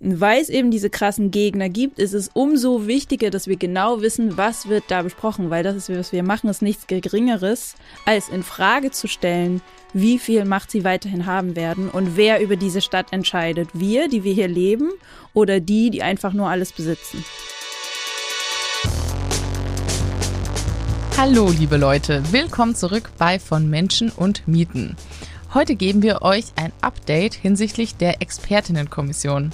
weil 0.00 0.40
es 0.40 0.48
eben 0.48 0.70
diese 0.70 0.90
krassen 0.90 1.32
Gegner 1.32 1.68
gibt, 1.68 1.98
ist 1.98 2.14
es 2.14 2.30
umso 2.32 2.86
wichtiger, 2.86 3.30
dass 3.30 3.48
wir 3.48 3.56
genau 3.56 4.00
wissen, 4.00 4.36
was 4.36 4.68
wird 4.68 4.84
da 4.88 5.02
besprochen, 5.02 5.50
weil 5.50 5.64
das 5.64 5.74
ist, 5.74 5.90
was 5.90 6.12
wir 6.12 6.22
machen, 6.22 6.48
ist 6.48 6.62
nichts 6.62 6.86
Geringeres, 6.86 7.74
als 8.04 8.28
in 8.28 8.44
Frage 8.44 8.92
zu 8.92 9.08
stellen, 9.08 9.60
wie 9.92 10.20
viel 10.20 10.44
Macht 10.44 10.70
sie 10.70 10.84
weiterhin 10.84 11.26
haben 11.26 11.56
werden 11.56 11.88
und 11.88 12.16
wer 12.16 12.40
über 12.40 12.54
diese 12.54 12.80
Stadt 12.80 13.12
entscheidet. 13.12 13.70
Wir, 13.72 14.08
die 14.08 14.22
wir 14.22 14.34
hier 14.34 14.46
leben, 14.46 14.90
oder 15.34 15.58
die, 15.58 15.90
die 15.90 16.02
einfach 16.02 16.32
nur 16.32 16.48
alles 16.48 16.72
besitzen. 16.72 17.24
Hallo, 21.16 21.50
liebe 21.50 21.76
Leute, 21.76 22.22
willkommen 22.30 22.76
zurück 22.76 23.10
bei 23.18 23.40
Von 23.40 23.68
Menschen 23.68 24.10
und 24.10 24.46
Mieten. 24.46 24.96
Heute 25.54 25.74
geben 25.74 26.02
wir 26.02 26.22
euch 26.22 26.44
ein 26.54 26.72
Update 26.82 27.34
hinsichtlich 27.34 27.96
der 27.96 28.22
Expertinnenkommission. 28.22 29.50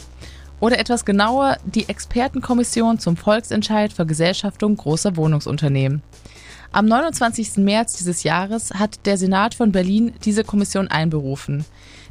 Oder 0.60 0.78
etwas 0.78 1.04
genauer 1.04 1.58
die 1.64 1.88
Expertenkommission 1.88 2.98
zum 2.98 3.16
Volksentscheid 3.16 3.92
Vergesellschaftung 3.92 4.76
großer 4.76 5.16
Wohnungsunternehmen. 5.16 6.02
Am 6.72 6.86
29. 6.86 7.58
März 7.58 7.98
dieses 7.98 8.24
Jahres 8.24 8.72
hat 8.74 9.06
der 9.06 9.16
Senat 9.16 9.54
von 9.54 9.70
Berlin 9.70 10.12
diese 10.24 10.42
Kommission 10.42 10.88
einberufen. 10.88 11.64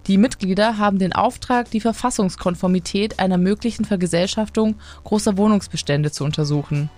Die 0.08 0.18
Mitglieder 0.18 0.78
haben 0.78 1.00
den 1.00 1.14
Auftrag, 1.14 1.70
die 1.72 1.82
Verfassungskonformität 1.82 3.20
einer 3.20 3.38
möglichen 3.38 3.84
Vergesellschaftung 3.84 4.76
großer 5.04 5.38
Wohnungsbestände 5.38 6.12
zu 6.12 6.24
untersuchen. 6.24 6.90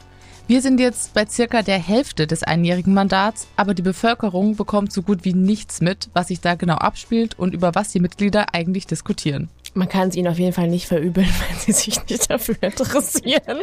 Wir 0.48 0.62
sind 0.62 0.80
jetzt 0.80 1.16
bei 1.16 1.26
circa 1.26 1.64
der 1.64 1.80
Hälfte 1.80 2.28
des 2.28 2.44
einjährigen 2.44 2.94
Mandats, 2.94 3.48
aber 3.56 3.74
die 3.74 3.82
Bevölkerung 3.82 4.56
bekommt 4.56 4.94
so 4.94 5.02
gut 5.02 5.26
wie 5.26 5.34
nichts 5.34 5.82
mit, 5.82 6.10
was 6.14 6.28
sich 6.28 6.42
da 6.42 6.54
genau 6.54 6.76
abspielt 6.76 7.40
und 7.40 7.56
über 7.56 7.74
was 7.74 7.90
die 7.90 8.00
Mitglieder 8.00 8.54
eigentlich 8.54 8.86
diskutieren. 8.86 9.50
Man 9.78 9.90
kann 9.90 10.08
es 10.08 10.16
ihnen 10.16 10.30
auf 10.30 10.40
jeden 10.40 10.54
Fall 10.54 10.70
nicht 10.70 10.88
verübeln, 10.88 11.28
wenn 11.50 11.60
sie 11.60 11.74
sich 11.74 12.00
nicht 12.08 12.32
dafür 12.32 12.56
interessieren. 12.62 13.60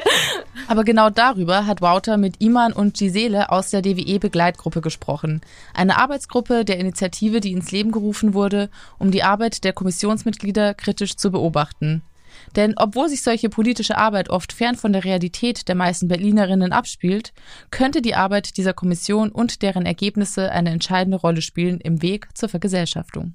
Aber 0.68 0.84
genau 0.84 1.08
darüber 1.08 1.66
hat 1.66 1.80
Wouter 1.80 2.18
mit 2.18 2.38
Iman 2.38 2.74
und 2.74 2.98
Gisele 2.98 3.50
aus 3.50 3.70
der 3.70 3.80
DWE-Begleitgruppe 3.80 4.82
gesprochen. 4.82 5.40
Eine 5.72 5.96
Arbeitsgruppe 5.96 6.66
der 6.66 6.78
Initiative, 6.78 7.40
die 7.40 7.52
ins 7.52 7.70
Leben 7.70 7.92
gerufen 7.92 8.34
wurde, 8.34 8.68
um 8.98 9.10
die 9.10 9.22
Arbeit 9.22 9.64
der 9.64 9.72
Kommissionsmitglieder 9.72 10.74
kritisch 10.74 11.16
zu 11.16 11.30
beobachten. 11.30 12.02
Denn 12.56 12.74
obwohl 12.76 13.08
sich 13.08 13.22
solche 13.22 13.48
politische 13.48 13.96
Arbeit 13.96 14.28
oft 14.28 14.52
fern 14.52 14.74
von 14.74 14.92
der 14.92 15.04
Realität 15.04 15.66
der 15.66 15.74
meisten 15.74 16.08
Berlinerinnen 16.08 16.72
abspielt, 16.72 17.32
könnte 17.70 18.02
die 18.02 18.14
Arbeit 18.14 18.58
dieser 18.58 18.74
Kommission 18.74 19.30
und 19.30 19.62
deren 19.62 19.86
Ergebnisse 19.86 20.52
eine 20.52 20.70
entscheidende 20.70 21.16
Rolle 21.16 21.40
spielen 21.40 21.80
im 21.80 22.02
Weg 22.02 22.28
zur 22.34 22.50
Vergesellschaftung. 22.50 23.34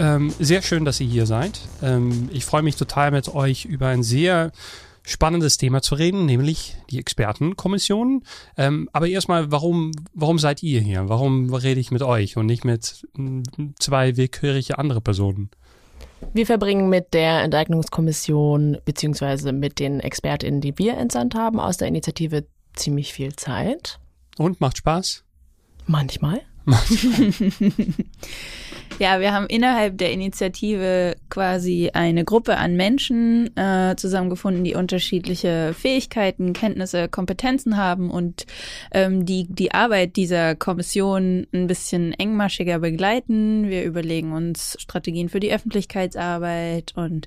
ähm, 0.00 0.32
sehr 0.38 0.62
schön, 0.62 0.84
dass 0.84 0.98
ihr 0.98 1.06
hier 1.06 1.26
seid. 1.26 1.60
Ähm, 1.82 2.30
ich 2.32 2.44
freue 2.44 2.62
mich 2.62 2.76
total 2.76 3.10
mit 3.10 3.28
euch 3.28 3.66
über 3.66 3.88
ein 3.88 4.02
sehr 4.02 4.50
spannendes 5.02 5.58
Thema 5.58 5.82
zu 5.82 5.94
reden, 5.94 6.24
nämlich 6.24 6.76
die 6.90 6.98
Expertenkommission. 6.98 8.24
Ähm, 8.56 8.88
aber 8.92 9.08
erstmal, 9.08 9.52
warum, 9.52 9.92
warum 10.14 10.38
seid 10.38 10.62
ihr 10.62 10.80
hier? 10.80 11.08
Warum 11.08 11.52
rede 11.52 11.80
ich 11.80 11.90
mit 11.90 12.02
euch 12.02 12.36
und 12.36 12.46
nicht 12.46 12.64
mit 12.64 13.06
mm, 13.14 13.42
zwei 13.78 14.16
willkürliche 14.16 14.78
andere 14.78 15.00
Personen? 15.02 15.50
Wir 16.32 16.46
verbringen 16.46 16.88
mit 16.88 17.12
der 17.12 17.42
Enteignungskommission 17.42 18.78
beziehungsweise 18.84 19.52
mit 19.52 19.78
den 19.78 20.00
ExpertInnen, 20.00 20.60
die 20.62 20.78
wir 20.78 20.96
entsandt 20.96 21.34
haben, 21.34 21.60
aus 21.60 21.76
der 21.76 21.88
Initiative 21.88 22.46
ziemlich 22.74 23.12
viel 23.12 23.36
Zeit. 23.36 23.98
Und 24.38 24.60
macht 24.60 24.78
Spaß? 24.78 25.24
Manchmal. 25.86 26.40
Ja, 28.98 29.18
wir 29.20 29.32
haben 29.32 29.46
innerhalb 29.46 29.96
der 29.96 30.12
Initiative 30.12 31.16
quasi 31.30 31.90
eine 31.94 32.24
Gruppe 32.24 32.58
an 32.58 32.76
Menschen 32.76 33.56
äh, 33.56 33.94
zusammengefunden, 33.96 34.62
die 34.62 34.74
unterschiedliche 34.74 35.74
Fähigkeiten, 35.74 36.52
Kenntnisse, 36.52 37.08
Kompetenzen 37.08 37.78
haben 37.78 38.10
und 38.10 38.46
ähm, 38.92 39.24
die 39.24 39.46
die 39.48 39.72
Arbeit 39.72 40.16
dieser 40.16 40.54
Kommission 40.54 41.46
ein 41.54 41.66
bisschen 41.66 42.12
engmaschiger 42.12 42.78
begleiten. 42.78 43.70
Wir 43.70 43.84
überlegen 43.84 44.32
uns 44.32 44.76
Strategien 44.78 45.30
für 45.30 45.40
die 45.40 45.52
Öffentlichkeitsarbeit 45.52 46.92
und 46.94 47.26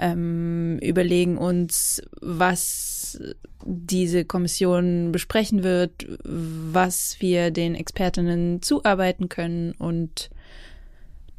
ähm, 0.00 0.78
überlegen 0.80 1.38
uns, 1.38 2.02
was 2.20 3.20
diese 3.64 4.24
Kommission 4.24 5.12
besprechen 5.12 5.62
wird, 5.62 6.06
was 6.24 7.16
wir 7.20 7.50
den 7.50 7.74
Expertinnen 7.74 8.62
zuarbeiten 8.62 9.28
können 9.28 9.72
und 9.72 10.30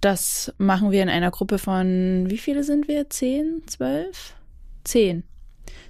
das 0.03 0.53
machen 0.57 0.91
wir 0.91 1.01
in 1.01 1.09
einer 1.09 1.31
Gruppe 1.31 1.57
von, 1.57 2.25
wie 2.29 2.37
viele 2.37 2.63
sind 2.63 2.87
wir? 2.87 3.09
Zehn? 3.09 3.63
Zwölf? 3.67 4.35
Zehn. 4.83 5.23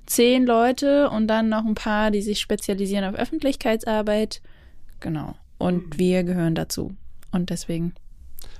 Zehn 0.05 0.45
Leute 0.45 1.09
und 1.09 1.27
dann 1.27 1.49
noch 1.49 1.65
ein 1.65 1.75
paar, 1.75 2.11
die 2.11 2.21
sich 2.21 2.39
spezialisieren 2.39 3.05
auf 3.05 3.15
Öffentlichkeitsarbeit. 3.15 4.41
Genau. 4.99 5.35
Und 5.57 5.97
wir 5.97 6.23
gehören 6.23 6.55
dazu. 6.55 6.95
Und 7.31 7.49
deswegen 7.49 7.95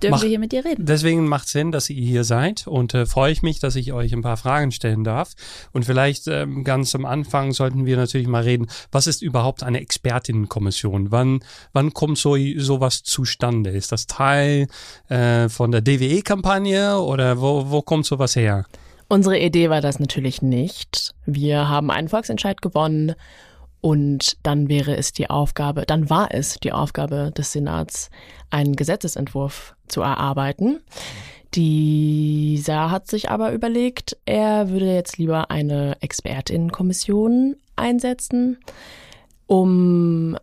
dürfen 0.01 0.11
Mach, 0.11 0.21
wir 0.21 0.29
hier 0.29 0.39
mit 0.39 0.51
dir 0.51 0.65
reden. 0.65 0.85
Deswegen 0.85 1.27
macht 1.27 1.47
Sinn, 1.47 1.71
dass 1.71 1.89
ihr 1.89 2.05
hier 2.05 2.23
seid 2.23 2.67
und 2.67 2.93
äh, 2.93 3.05
freue 3.05 3.31
ich 3.31 3.41
mich, 3.41 3.59
dass 3.59 3.75
ich 3.75 3.93
euch 3.93 4.13
ein 4.13 4.21
paar 4.21 4.37
Fragen 4.37 4.71
stellen 4.71 5.03
darf. 5.03 5.33
Und 5.71 5.85
vielleicht 5.85 6.27
ähm, 6.27 6.63
ganz 6.63 6.95
am 6.95 7.05
Anfang 7.05 7.51
sollten 7.51 7.85
wir 7.85 7.97
natürlich 7.97 8.27
mal 8.27 8.43
reden, 8.43 8.67
was 8.91 9.07
ist 9.07 9.21
überhaupt 9.21 9.63
eine 9.63 9.79
Expertinnenkommission? 9.79 11.11
Wann, 11.11 11.39
wann 11.73 11.93
kommt 11.93 12.17
so 12.17 12.35
sowas 12.57 13.03
zustande? 13.03 13.71
Ist 13.71 13.91
das 13.91 14.07
Teil 14.07 14.67
äh, 15.09 15.49
von 15.49 15.71
der 15.71 15.81
DWE-Kampagne 15.81 16.99
oder 16.99 17.39
wo, 17.41 17.69
wo 17.69 17.81
kommt 17.81 18.05
sowas 18.05 18.35
her? 18.35 18.65
Unsere 19.09 19.37
Idee 19.37 19.69
war 19.69 19.81
das 19.81 19.99
natürlich 19.99 20.41
nicht. 20.41 21.13
Wir 21.25 21.69
haben 21.69 21.91
einen 21.91 22.09
Volksentscheid 22.09 22.61
gewonnen 22.61 23.13
und 23.83 24.37
dann 24.43 24.69
wäre 24.69 24.95
es 24.95 25.11
die 25.11 25.29
Aufgabe, 25.29 25.83
dann 25.85 26.09
war 26.09 26.33
es 26.33 26.57
die 26.63 26.71
Aufgabe 26.71 27.33
des 27.37 27.51
Senats, 27.51 28.09
einen 28.49 28.77
Gesetzesentwurf 28.77 29.75
zu 29.89 29.99
erarbeiten. 29.99 30.79
Dieser 31.53 32.91
hat 32.91 33.07
sich 33.07 33.29
aber 33.29 33.51
überlegt, 33.51 34.15
er 34.23 34.69
würde 34.69 34.85
jetzt 34.85 35.17
lieber 35.17 35.51
eine 35.51 35.97
Expertinnenkommission 35.99 37.57
einsetzen, 37.75 38.57
um 39.47 40.37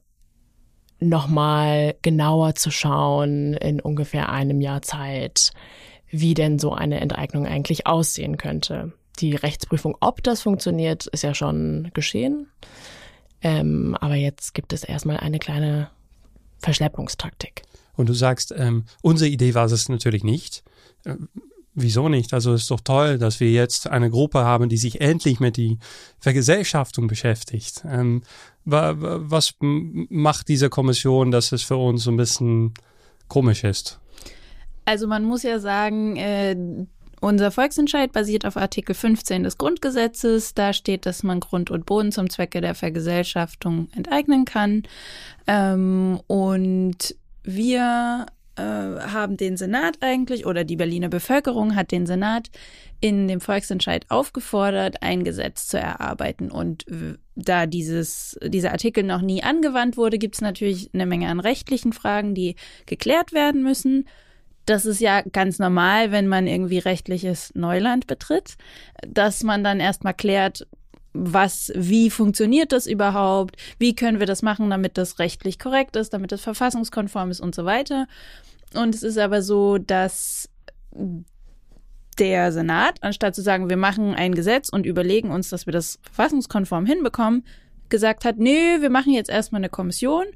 nochmal 0.99 1.95
genauer 2.03 2.57
zu 2.57 2.71
schauen 2.71 3.55
in 3.55 3.81
ungefähr 3.81 4.29
einem 4.29 4.61
Jahr 4.61 4.83
Zeit, 4.83 5.53
wie 6.11 6.35
denn 6.35 6.59
so 6.59 6.75
eine 6.75 7.01
Enteignung 7.01 7.47
eigentlich 7.47 7.87
aussehen 7.87 8.37
könnte. 8.37 8.93
Die 9.19 9.35
Rechtsprüfung, 9.35 9.97
ob 10.01 10.23
das 10.23 10.43
funktioniert, 10.43 11.07
ist 11.07 11.23
ja 11.23 11.33
schon 11.33 11.91
geschehen. 11.95 12.49
Ähm, 13.43 13.97
aber 14.01 14.15
jetzt 14.15 14.55
gibt 14.55 14.73
es 14.73 14.85
erstmal 14.85 15.19
eine 15.19 15.39
kleine 15.39 15.91
Verschleppungstaktik. 16.59 17.63
Und 17.97 18.09
du 18.09 18.13
sagst, 18.13 18.55
ähm, 18.57 18.85
unsere 19.03 19.31
Idee 19.31 19.55
war 19.55 19.67
es 19.67 19.89
natürlich 19.89 20.25
nicht. 20.25 20.63
Äh, 21.05 21.17
wieso 21.75 22.09
nicht? 22.09 22.35
Also 22.35 22.53
es 22.55 22.63
ist 22.63 22.71
doch 22.71 22.81
toll, 22.81 23.19
dass 23.19 23.41
wir 23.41 23.51
jetzt 23.51 23.89
eine 23.89 24.11
Gruppe 24.11 24.41
haben, 24.41 24.69
die 24.69 24.77
sich 24.77 25.01
endlich 25.01 25.41
mit 25.41 25.57
die 25.57 25.79
Vergesellschaftung 26.19 27.07
beschäftigt. 27.07 27.83
Ähm, 27.87 28.23
was 28.65 29.55
macht 29.61 30.49
diese 30.49 30.69
Kommission, 30.69 31.31
dass 31.31 31.53
es 31.53 31.63
für 31.63 31.77
uns 31.77 32.05
so 32.05 32.11
ein 32.11 32.17
bisschen 32.17 32.75
komisch 33.29 33.65
ist? 33.65 33.99
Also 34.85 35.07
man 35.07 35.25
muss 35.25 35.43
ja 35.43 35.59
sagen, 35.59 36.17
äh, 36.17 36.57
unser 37.21 37.51
Volksentscheid 37.51 38.13
basiert 38.13 38.47
auf 38.47 38.57
Artikel 38.57 38.95
15 38.95 39.43
des 39.43 39.59
Grundgesetzes. 39.59 40.55
Da 40.55 40.73
steht, 40.73 41.07
dass 41.07 41.23
man 41.23 41.41
Grund 41.41 41.71
und 41.71 41.87
Boden 41.87 42.13
zum 42.13 42.31
Zwecke 42.31 42.61
der 42.61 42.75
Vergesellschaftung 42.75 43.89
enteignen 43.95 44.45
kann. 44.45 44.85
Ähm, 45.47 46.21
und 46.27 47.15
wir 47.43 48.27
äh, 48.57 48.63
haben 48.63 49.37
den 49.37 49.57
Senat 49.57 49.99
eigentlich 50.01 50.47
oder 50.47 50.65
die 50.65 50.77
Berliner 50.77 51.09
Bevölkerung 51.09 51.77
hat 51.77 51.93
den 51.93 52.07
Senat 52.07 52.51
in 53.01 53.29
dem 53.29 53.41
Volksentscheid 53.41 54.07
aufgefordert, 54.11 55.03
ein 55.03 55.25
Gesetz 55.25 55.67
zu 55.69 55.79
erarbeiten. 55.79 56.51
Und 56.51 56.85
da 57.35 57.67
dieses, 57.67 58.39
dieser 58.43 58.73
Artikel 58.73 59.05
noch 59.05 59.23
nie 59.23 59.43
angewandt 59.43 59.97
wurde, 59.97 60.19
gibt 60.19 60.35
es 60.37 60.41
natürlich 60.41 60.91
eine 60.93 61.07
Menge 61.07 61.29
an 61.29 61.41
rechtlichen 61.41 61.93
Fragen, 61.93 62.35
die 62.35 62.57
geklärt 62.87 63.33
werden 63.33 63.63
müssen 63.63 64.07
das 64.71 64.87
ist 64.87 65.01
ja 65.01 65.23
ganz 65.23 65.59
normal, 65.59 66.13
wenn 66.13 66.29
man 66.29 66.47
irgendwie 66.47 66.79
rechtliches 66.79 67.53
Neuland 67.55 68.07
betritt, 68.07 68.57
dass 69.07 69.43
man 69.43 69.65
dann 69.65 69.81
erstmal 69.81 70.15
klärt, 70.15 70.67
was, 71.13 71.73
wie 71.75 72.09
funktioniert 72.09 72.71
das 72.71 72.87
überhaupt? 72.87 73.57
Wie 73.79 73.97
können 73.97 74.21
wir 74.21 74.27
das 74.27 74.43
machen, 74.43 74.71
damit 74.71 74.97
das 74.97 75.19
rechtlich 75.19 75.59
korrekt 75.59 75.97
ist, 75.97 76.15
damit 76.15 76.31
das 76.31 76.41
verfassungskonform 76.43 77.31
ist 77.33 77.41
und 77.41 77.55
so 77.55 77.65
weiter. 77.65 78.07
Und 78.75 78.95
es 78.95 79.03
ist 79.03 79.19
aber 79.19 79.43
so, 79.43 79.79
dass 79.79 80.49
der 82.19 82.53
Senat, 82.53 83.03
anstatt 83.03 83.35
zu 83.35 83.43
sagen, 83.43 83.69
wir 83.69 83.77
machen 83.77 84.15
ein 84.15 84.35
Gesetz 84.35 84.69
und 84.69 84.87
überlegen 84.87 85.31
uns, 85.31 85.49
dass 85.49 85.67
wir 85.67 85.73
das 85.73 85.99
verfassungskonform 86.03 86.87
hinbekommen, 86.87 87.45
gesagt 87.89 88.25
hat, 88.25 88.39
nö, 88.39 88.81
wir 88.81 88.91
machen 88.91 89.13
jetzt 89.13 89.31
erstmal 89.31 89.61
eine 89.61 89.69
Kommission 89.69 90.27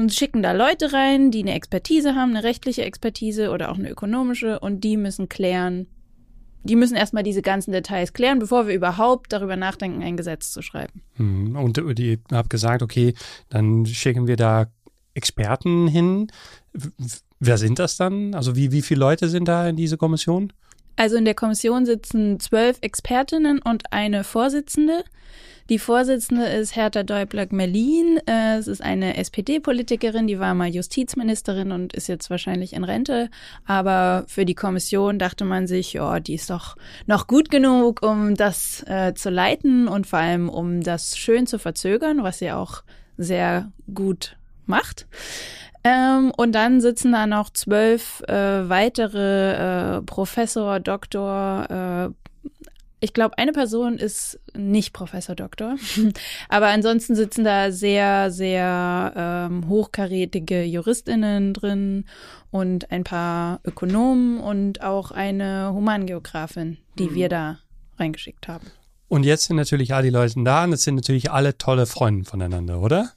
und 0.00 0.14
schicken 0.14 0.42
da 0.42 0.52
Leute 0.52 0.92
rein, 0.92 1.30
die 1.30 1.40
eine 1.40 1.54
Expertise 1.54 2.14
haben, 2.14 2.30
eine 2.30 2.44
rechtliche 2.44 2.82
Expertise 2.84 3.50
oder 3.50 3.70
auch 3.70 3.78
eine 3.78 3.90
ökonomische 3.90 4.58
und 4.58 4.82
die 4.82 4.96
müssen 4.96 5.28
klären, 5.28 5.86
die 6.62 6.76
müssen 6.76 6.96
erstmal 6.96 7.22
diese 7.22 7.42
ganzen 7.42 7.72
Details 7.72 8.12
klären, 8.12 8.38
bevor 8.38 8.66
wir 8.66 8.74
überhaupt 8.74 9.32
darüber 9.32 9.56
nachdenken, 9.56 10.02
ein 10.02 10.16
Gesetz 10.16 10.52
zu 10.52 10.62
schreiben. 10.62 11.02
Mhm. 11.16 11.56
Und 11.56 11.98
die 11.98 12.18
haben 12.32 12.48
gesagt, 12.48 12.82
okay, 12.82 13.14
dann 13.48 13.86
schicken 13.86 14.26
wir 14.26 14.36
da 14.36 14.66
Experten 15.14 15.88
hin. 15.88 16.30
Wer 17.38 17.58
sind 17.58 17.78
das 17.78 17.96
dann? 17.96 18.34
Also 18.34 18.56
wie, 18.56 18.72
wie 18.72 18.82
viele 18.82 19.00
Leute 19.00 19.28
sind 19.28 19.48
da 19.48 19.68
in 19.68 19.76
dieser 19.76 19.96
Kommission? 19.96 20.52
Also 20.96 21.16
in 21.16 21.24
der 21.24 21.34
Kommission 21.34 21.86
sitzen 21.86 22.38
zwölf 22.40 22.78
Expertinnen 22.82 23.60
und 23.60 23.92
eine 23.92 24.22
Vorsitzende. 24.22 25.04
Die 25.70 25.78
Vorsitzende 25.78 26.46
ist 26.46 26.74
Hertha 26.74 27.04
Däubler-Gmelin. 27.04 28.18
Äh, 28.26 28.56
es 28.56 28.66
ist 28.66 28.82
eine 28.82 29.16
SPD-Politikerin, 29.16 30.26
die 30.26 30.40
war 30.40 30.52
mal 30.52 30.68
Justizministerin 30.68 31.70
und 31.70 31.92
ist 31.92 32.08
jetzt 32.08 32.28
wahrscheinlich 32.28 32.72
in 32.72 32.82
Rente. 32.82 33.30
Aber 33.66 34.24
für 34.26 34.44
die 34.44 34.56
Kommission 34.56 35.20
dachte 35.20 35.44
man 35.44 35.68
sich, 35.68 35.92
ja, 35.92 36.18
die 36.18 36.34
ist 36.34 36.50
doch 36.50 36.74
noch 37.06 37.28
gut 37.28 37.52
genug, 37.52 38.02
um 38.02 38.34
das 38.34 38.82
äh, 38.88 39.14
zu 39.14 39.30
leiten 39.30 39.86
und 39.86 40.08
vor 40.08 40.18
allem 40.18 40.48
um 40.48 40.80
das 40.80 41.16
schön 41.16 41.46
zu 41.46 41.60
verzögern, 41.60 42.24
was 42.24 42.40
sie 42.40 42.50
auch 42.50 42.82
sehr 43.16 43.70
gut 43.94 44.36
macht. 44.66 45.06
Ähm, 45.84 46.32
und 46.36 46.52
dann 46.52 46.80
sitzen 46.80 47.12
da 47.12 47.28
noch 47.28 47.48
zwölf 47.48 48.22
äh, 48.22 48.68
weitere 48.68 49.98
äh, 49.98 50.02
Professor, 50.02 50.80
Doktor, 50.80 52.10
äh, 52.10 52.29
ich 53.00 53.14
glaube, 53.14 53.38
eine 53.38 53.52
Person 53.52 53.96
ist 53.96 54.38
nicht 54.54 54.92
Professor 54.92 55.34
Doktor, 55.34 55.76
aber 56.48 56.68
ansonsten 56.68 57.14
sitzen 57.14 57.44
da 57.44 57.72
sehr, 57.72 58.30
sehr 58.30 59.12
ähm, 59.16 59.68
hochkarätige 59.68 60.62
Juristinnen 60.64 61.54
drin 61.54 62.04
und 62.50 62.90
ein 62.90 63.04
paar 63.04 63.60
Ökonomen 63.64 64.38
und 64.38 64.82
auch 64.82 65.10
eine 65.10 65.72
Humangeografin, 65.72 66.78
die 66.98 67.10
mhm. 67.10 67.14
wir 67.14 67.28
da 67.28 67.58
reingeschickt 67.98 68.48
haben. 68.48 68.66
Und 69.08 69.24
jetzt 69.24 69.46
sind 69.46 69.56
natürlich 69.56 69.92
all 69.92 70.02
die 70.02 70.10
Leute 70.10 70.42
da 70.44 70.64
und 70.64 70.72
es 70.72 70.84
sind 70.84 70.94
natürlich 70.94 71.30
alle 71.32 71.58
tolle 71.58 71.86
Freunde 71.86 72.24
voneinander, 72.24 72.80
oder? 72.80 73.10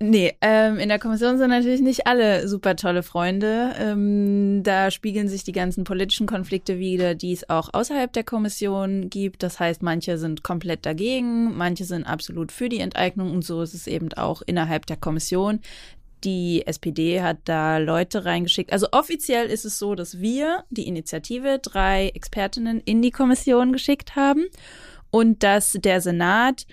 Nee, 0.00 0.36
ähm, 0.42 0.78
in 0.78 0.88
der 0.88 1.00
Kommission 1.00 1.38
sind 1.38 1.50
natürlich 1.50 1.80
nicht 1.80 2.06
alle 2.06 2.46
super 2.46 2.76
tolle 2.76 3.02
Freunde. 3.02 3.74
Ähm, 3.80 4.62
da 4.62 4.92
spiegeln 4.92 5.26
sich 5.26 5.42
die 5.42 5.52
ganzen 5.52 5.82
politischen 5.82 6.28
Konflikte 6.28 6.78
wieder, 6.78 7.16
die 7.16 7.32
es 7.32 7.50
auch 7.50 7.70
außerhalb 7.72 8.12
der 8.12 8.22
Kommission 8.22 9.10
gibt. 9.10 9.42
Das 9.42 9.58
heißt, 9.58 9.82
manche 9.82 10.16
sind 10.16 10.44
komplett 10.44 10.86
dagegen, 10.86 11.56
manche 11.56 11.84
sind 11.84 12.04
absolut 12.04 12.52
für 12.52 12.68
die 12.68 12.78
Enteignung 12.78 13.32
und 13.32 13.44
so 13.44 13.60
ist 13.60 13.74
es 13.74 13.88
eben 13.88 14.12
auch 14.12 14.40
innerhalb 14.46 14.86
der 14.86 14.98
Kommission. 14.98 15.58
Die 16.22 16.64
SPD 16.64 17.20
hat 17.20 17.38
da 17.44 17.78
Leute 17.78 18.24
reingeschickt. 18.24 18.72
Also 18.72 18.88
offiziell 18.92 19.46
ist 19.46 19.64
es 19.64 19.80
so, 19.80 19.96
dass 19.96 20.20
wir, 20.20 20.62
die 20.70 20.86
Initiative, 20.86 21.58
drei 21.60 22.10
Expertinnen 22.10 22.80
in 22.84 23.02
die 23.02 23.10
Kommission 23.10 23.72
geschickt 23.72 24.14
haben 24.14 24.46
und 25.10 25.42
dass 25.42 25.72
der 25.72 26.00
Senat 26.00 26.66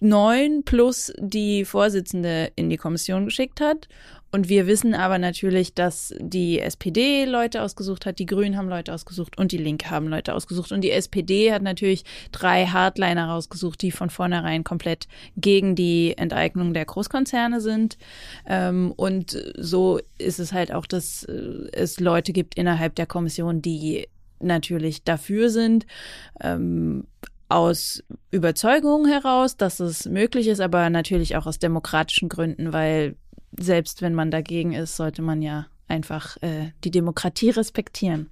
neun 0.00 0.62
plus 0.64 1.12
die 1.18 1.64
Vorsitzende 1.64 2.50
in 2.56 2.70
die 2.70 2.76
Kommission 2.76 3.24
geschickt 3.24 3.60
hat. 3.60 3.88
Und 4.34 4.48
wir 4.48 4.66
wissen 4.66 4.96
aber 4.96 5.18
natürlich, 5.18 5.74
dass 5.74 6.12
die 6.18 6.58
SPD 6.58 7.24
Leute 7.24 7.62
ausgesucht 7.62 8.04
hat, 8.04 8.18
die 8.18 8.26
Grünen 8.26 8.56
haben 8.56 8.68
Leute 8.68 8.92
ausgesucht 8.92 9.38
und 9.38 9.52
die 9.52 9.58
Linke 9.58 9.90
haben 9.90 10.08
Leute 10.08 10.34
ausgesucht. 10.34 10.72
Und 10.72 10.80
die 10.80 10.90
SPD 10.90 11.52
hat 11.52 11.62
natürlich 11.62 12.02
drei 12.32 12.66
Hardliner 12.66 13.28
rausgesucht, 13.28 13.80
die 13.80 13.92
von 13.92 14.10
vornherein 14.10 14.64
komplett 14.64 15.06
gegen 15.36 15.76
die 15.76 16.18
Enteignung 16.18 16.74
der 16.74 16.84
Großkonzerne 16.84 17.60
sind. 17.60 17.96
Ähm, 18.44 18.92
und 18.96 19.40
so 19.56 20.00
ist 20.18 20.40
es 20.40 20.52
halt 20.52 20.72
auch, 20.72 20.86
dass 20.86 21.22
äh, 21.22 21.68
es 21.72 22.00
Leute 22.00 22.32
gibt 22.32 22.56
innerhalb 22.56 22.96
der 22.96 23.06
Kommission, 23.06 23.62
die 23.62 24.08
natürlich 24.40 25.04
dafür 25.04 25.48
sind. 25.48 25.86
Ähm, 26.40 27.06
aus 27.54 28.02
Überzeugung 28.30 29.06
heraus, 29.06 29.56
dass 29.56 29.78
es 29.78 30.06
möglich 30.06 30.48
ist, 30.48 30.60
aber 30.60 30.90
natürlich 30.90 31.36
auch 31.36 31.46
aus 31.46 31.58
demokratischen 31.58 32.28
Gründen, 32.28 32.72
weil 32.72 33.16
selbst 33.56 34.02
wenn 34.02 34.14
man 34.14 34.30
dagegen 34.30 34.72
ist, 34.72 34.96
sollte 34.96 35.22
man 35.22 35.40
ja 35.40 35.66
einfach 35.86 36.36
äh, 36.42 36.72
die 36.82 36.90
Demokratie 36.90 37.50
respektieren. 37.50 38.28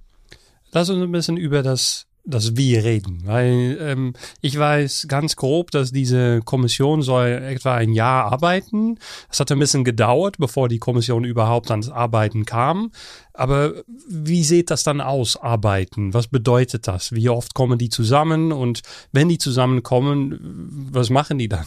Lass 0.71 0.89
uns 0.89 1.01
ein 1.01 1.11
bisschen 1.11 1.37
über 1.37 1.63
das 1.63 2.07
das 2.25 2.55
wir 2.55 2.83
reden, 2.85 3.23
weil 3.25 3.77
ähm, 3.81 4.13
ich 4.39 4.57
weiß 4.57 5.07
ganz 5.09 5.35
grob, 5.35 5.71
dass 5.71 5.91
diese 5.91 6.41
Kommission 6.41 7.01
soll 7.01 7.27
etwa 7.27 7.75
ein 7.75 7.91
Jahr 7.91 8.31
arbeiten. 8.31 8.97
Es 9.29 9.39
hat 9.41 9.51
ein 9.51 9.59
bisschen 9.59 9.83
gedauert, 9.83 10.37
bevor 10.37 10.69
die 10.69 10.79
Kommission 10.79 11.25
überhaupt 11.25 11.69
ans 11.69 11.89
Arbeiten 11.89 12.45
kam. 12.45 12.91
Aber 13.33 13.73
wie 14.07 14.43
sieht 14.43 14.71
das 14.71 14.83
dann 14.83 15.01
aus, 15.01 15.35
Arbeiten? 15.35 16.13
Was 16.13 16.27
bedeutet 16.27 16.87
das? 16.87 17.11
Wie 17.11 17.27
oft 17.27 17.53
kommen 17.53 17.77
die 17.77 17.89
zusammen? 17.89 18.53
Und 18.53 18.83
wenn 19.11 19.27
die 19.27 19.37
zusammenkommen, 19.37 20.89
was 20.91 21.09
machen 21.09 21.37
die 21.37 21.49
dann? 21.49 21.65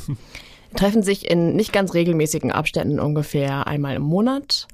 Treffen 0.75 1.03
sich 1.03 1.31
in 1.31 1.55
nicht 1.55 1.73
ganz 1.73 1.93
regelmäßigen 1.93 2.51
Abständen 2.51 2.99
ungefähr 2.99 3.67
einmal 3.67 3.97
im 3.97 4.03
Monat. 4.03 4.69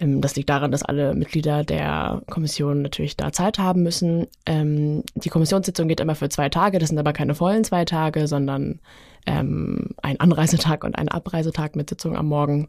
Ähm, 0.00 0.20
das 0.20 0.34
liegt 0.34 0.48
daran, 0.48 0.72
dass 0.72 0.82
alle 0.82 1.14
Mitglieder 1.14 1.62
der 1.62 2.22
Kommission 2.28 2.82
natürlich 2.82 3.16
da 3.16 3.32
Zeit 3.32 3.58
haben 3.58 3.82
müssen. 3.82 4.26
Ähm, 4.46 5.04
die 5.14 5.28
Kommissionssitzung 5.28 5.86
geht 5.86 6.00
immer 6.00 6.14
für 6.14 6.28
zwei 6.28 6.48
Tage. 6.48 6.78
Das 6.78 6.88
sind 6.88 6.98
aber 6.98 7.12
keine 7.12 7.34
vollen 7.34 7.64
zwei 7.64 7.84
Tage, 7.84 8.26
sondern 8.26 8.80
ähm, 9.26 9.90
ein 10.02 10.18
Anreisetag 10.18 10.82
und 10.84 10.96
ein 10.98 11.08
Abreisetag 11.08 11.76
mit 11.76 11.90
Sitzung 11.90 12.16
am 12.16 12.26
Morgen. 12.26 12.68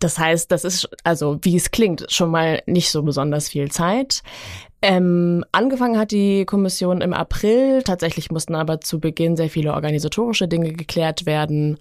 Das 0.00 0.18
heißt, 0.18 0.50
das 0.50 0.64
ist 0.64 0.88
also, 1.04 1.38
wie 1.42 1.56
es 1.56 1.70
klingt, 1.70 2.06
schon 2.10 2.30
mal 2.30 2.62
nicht 2.64 2.90
so 2.90 3.02
besonders 3.02 3.50
viel 3.50 3.70
Zeit. 3.70 4.22
Ähm, 4.80 5.44
angefangen 5.52 5.98
hat 5.98 6.10
die 6.10 6.46
Kommission 6.46 7.02
im 7.02 7.12
April. 7.12 7.82
Tatsächlich 7.82 8.30
mussten 8.30 8.54
aber 8.54 8.80
zu 8.80 8.98
Beginn 8.98 9.36
sehr 9.36 9.50
viele 9.50 9.74
organisatorische 9.74 10.48
Dinge 10.48 10.72
geklärt 10.72 11.26
werden. 11.26 11.76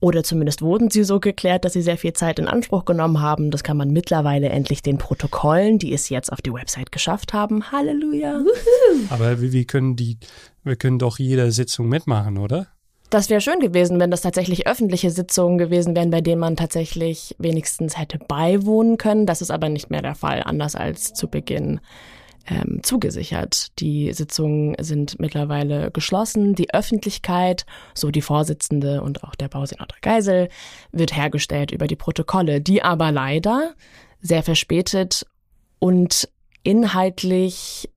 Oder 0.00 0.24
zumindest 0.24 0.62
wurden 0.62 0.90
sie 0.90 1.04
so 1.04 1.20
geklärt, 1.20 1.64
dass 1.64 1.74
sie 1.74 1.82
sehr 1.82 1.98
viel 1.98 2.14
Zeit 2.14 2.38
in 2.38 2.48
Anspruch 2.48 2.86
genommen 2.86 3.20
haben. 3.20 3.50
Das 3.50 3.62
kann 3.62 3.76
man 3.76 3.90
mittlerweile 3.90 4.48
endlich 4.48 4.82
den 4.82 4.96
Protokollen, 4.96 5.78
die 5.78 5.92
es 5.92 6.08
jetzt 6.08 6.32
auf 6.32 6.40
die 6.40 6.52
Website 6.52 6.90
geschafft 6.90 7.34
haben. 7.34 7.70
Halleluja. 7.70 8.42
Aber 9.10 9.40
wir 9.40 9.64
können 9.66 9.96
die, 9.96 10.18
wir 10.64 10.76
können 10.76 10.98
doch 10.98 11.18
jede 11.18 11.52
Sitzung 11.52 11.88
mitmachen, 11.88 12.38
oder? 12.38 12.68
Das 13.10 13.28
wäre 13.28 13.40
schön 13.40 13.58
gewesen, 13.58 13.98
wenn 13.98 14.10
das 14.10 14.22
tatsächlich 14.22 14.68
öffentliche 14.68 15.10
Sitzungen 15.10 15.58
gewesen 15.58 15.96
wären, 15.96 16.10
bei 16.10 16.20
denen 16.20 16.40
man 16.40 16.56
tatsächlich 16.56 17.34
wenigstens 17.38 17.98
hätte 17.98 18.18
beiwohnen 18.18 18.98
können. 18.98 19.26
Das 19.26 19.42
ist 19.42 19.50
aber 19.50 19.68
nicht 19.68 19.90
mehr 19.90 20.00
der 20.00 20.14
Fall, 20.14 20.42
anders 20.44 20.76
als 20.76 21.12
zu 21.12 21.28
Beginn 21.28 21.80
ähm, 22.46 22.80
zugesichert. 22.82 23.78
Die 23.80 24.12
Sitzungen 24.12 24.74
sind 24.80 25.18
mittlerweile 25.18 25.90
geschlossen. 25.90 26.54
Die 26.54 26.72
Öffentlichkeit, 26.72 27.66
so 27.94 28.10
die 28.10 28.22
Vorsitzende 28.22 29.02
und 29.02 29.24
auch 29.24 29.34
der 29.34 29.48
Bausenator 29.48 29.98
Geisel, 30.00 30.48
wird 30.92 31.16
hergestellt 31.16 31.70
über 31.70 31.86
die 31.86 31.96
Protokolle, 31.96 32.60
die 32.60 32.82
aber 32.82 33.12
leider 33.12 33.74
sehr 34.20 34.42
verspätet 34.42 35.26
und 35.78 36.28
inhaltlich 36.62 37.88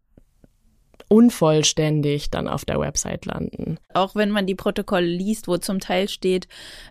unvollständig 1.09 2.31
dann 2.31 2.47
auf 2.47 2.65
der 2.65 2.79
Website 2.79 3.25
landen. 3.25 3.77
Auch 3.93 4.15
wenn 4.15 4.31
man 4.31 4.47
die 4.47 4.55
Protokolle 4.55 5.05
liest, 5.05 5.47
wo 5.47 5.57
zum 5.57 5.79
Teil 5.79 6.09
steht, 6.09 6.47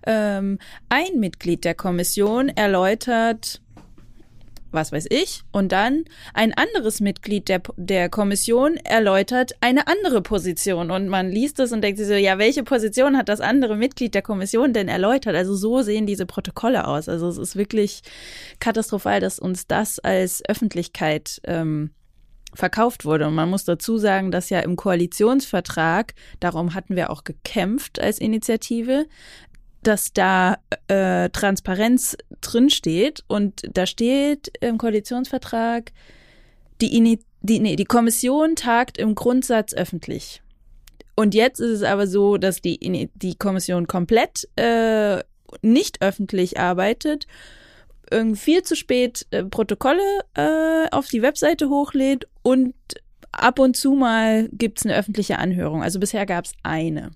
ähm, 0.06 0.58
ein 0.88 1.18
Mitglied 1.18 1.64
der 1.64 1.74
Kommission 1.74 2.48
erläutert 2.48 3.61
was 4.72 4.92
weiß 4.92 5.06
ich, 5.10 5.42
und 5.52 5.72
dann 5.72 6.04
ein 6.34 6.52
anderes 6.54 7.00
Mitglied 7.00 7.48
der, 7.48 7.62
der 7.76 8.08
Kommission 8.08 8.76
erläutert 8.76 9.52
eine 9.60 9.86
andere 9.86 10.22
Position 10.22 10.90
und 10.90 11.08
man 11.08 11.30
liest 11.30 11.60
es 11.60 11.72
und 11.72 11.82
denkt 11.82 11.98
sich 11.98 12.08
so, 12.08 12.14
ja, 12.14 12.38
welche 12.38 12.62
Position 12.62 13.16
hat 13.16 13.28
das 13.28 13.40
andere 13.40 13.76
Mitglied 13.76 14.14
der 14.14 14.22
Kommission 14.22 14.72
denn 14.72 14.88
erläutert? 14.88 15.34
Also 15.34 15.54
so 15.54 15.82
sehen 15.82 16.06
diese 16.06 16.26
Protokolle 16.26 16.86
aus. 16.86 17.08
Also 17.08 17.28
es 17.28 17.38
ist 17.38 17.56
wirklich 17.56 18.02
katastrophal, 18.60 19.20
dass 19.20 19.38
uns 19.38 19.66
das 19.66 19.98
als 19.98 20.42
Öffentlichkeit 20.48 21.40
ähm, 21.44 21.90
verkauft 22.54 23.04
wurde. 23.04 23.26
Und 23.26 23.34
man 23.34 23.50
muss 23.50 23.64
dazu 23.64 23.98
sagen, 23.98 24.30
dass 24.30 24.50
ja 24.50 24.60
im 24.60 24.76
Koalitionsvertrag, 24.76 26.14
darum 26.40 26.74
hatten 26.74 26.96
wir 26.96 27.10
auch 27.10 27.24
gekämpft 27.24 28.00
als 28.00 28.18
Initiative, 28.18 29.06
dass 29.82 30.12
da 30.12 30.58
äh, 30.88 31.28
Transparenz 31.30 32.16
drinsteht 32.40 33.24
und 33.26 33.62
da 33.72 33.86
steht 33.86 34.52
im 34.60 34.78
Koalitionsvertrag, 34.78 35.92
die, 36.80 36.96
Ini 36.96 37.20
die, 37.40 37.58
nee, 37.58 37.76
die 37.76 37.84
Kommission 37.84 38.54
tagt 38.54 38.98
im 38.98 39.14
Grundsatz 39.14 39.74
öffentlich. 39.74 40.42
und 41.16 41.34
jetzt 41.34 41.60
ist 41.60 41.70
es 41.70 41.82
aber 41.82 42.06
so, 42.06 42.36
dass 42.38 42.60
die, 42.60 43.10
die 43.14 43.34
Kommission 43.34 43.86
komplett 43.86 44.48
äh, 44.56 45.22
nicht 45.60 46.00
öffentlich 46.00 46.58
arbeitet, 46.58 47.26
viel 48.34 48.62
zu 48.62 48.76
spät 48.76 49.26
äh, 49.30 49.42
Protokolle 49.42 50.02
äh, 50.34 50.88
auf 50.90 51.08
die 51.08 51.22
Webseite 51.22 51.70
hochlädt 51.70 52.28
und 52.42 52.74
ab 53.32 53.58
und 53.58 53.76
zu 53.76 53.92
mal 53.92 54.48
gibt's 54.52 54.84
eine 54.84 54.94
öffentliche 54.94 55.38
Anhörung. 55.38 55.82
Also 55.82 55.98
bisher 55.98 56.26
gab's 56.26 56.52
eine. 56.62 57.10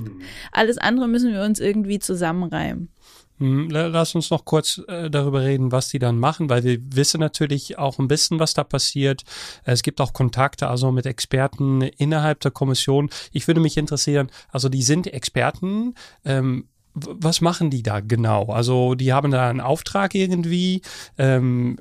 Mhm. 0.00 0.20
Alles 0.52 0.78
andere 0.78 1.08
müssen 1.08 1.32
wir 1.32 1.42
uns 1.42 1.58
irgendwie 1.58 1.98
zusammenreimen. 1.98 2.90
Hm, 3.38 3.68
lass 3.68 4.14
uns 4.14 4.30
noch 4.30 4.44
kurz 4.44 4.80
äh, 4.86 5.10
darüber 5.10 5.42
reden, 5.42 5.72
was 5.72 5.88
die 5.88 5.98
dann 5.98 6.18
machen, 6.20 6.48
weil 6.48 6.62
wir 6.62 6.78
wissen 6.94 7.18
natürlich 7.18 7.78
auch 7.78 7.98
ein 7.98 8.06
bisschen, 8.06 8.38
was 8.38 8.54
da 8.54 8.62
passiert. 8.62 9.24
Es 9.64 9.82
gibt 9.82 10.00
auch 10.00 10.12
Kontakte 10.12 10.68
also 10.68 10.92
mit 10.92 11.04
Experten 11.04 11.82
innerhalb 11.82 12.40
der 12.40 12.52
Kommission. 12.52 13.10
Ich 13.32 13.48
würde 13.48 13.60
mich 13.60 13.76
interessieren, 13.76 14.30
also 14.50 14.68
die 14.68 14.82
sind 14.82 15.08
Experten. 15.08 15.94
Ähm, 16.24 16.68
was 16.94 17.40
machen 17.40 17.70
die 17.70 17.82
da 17.82 18.00
genau? 18.00 18.46
Also 18.46 18.94
die 18.94 19.12
haben 19.12 19.30
da 19.30 19.48
einen 19.50 19.60
Auftrag 19.60 20.14
irgendwie, 20.14 20.82
ähm, 21.18 21.76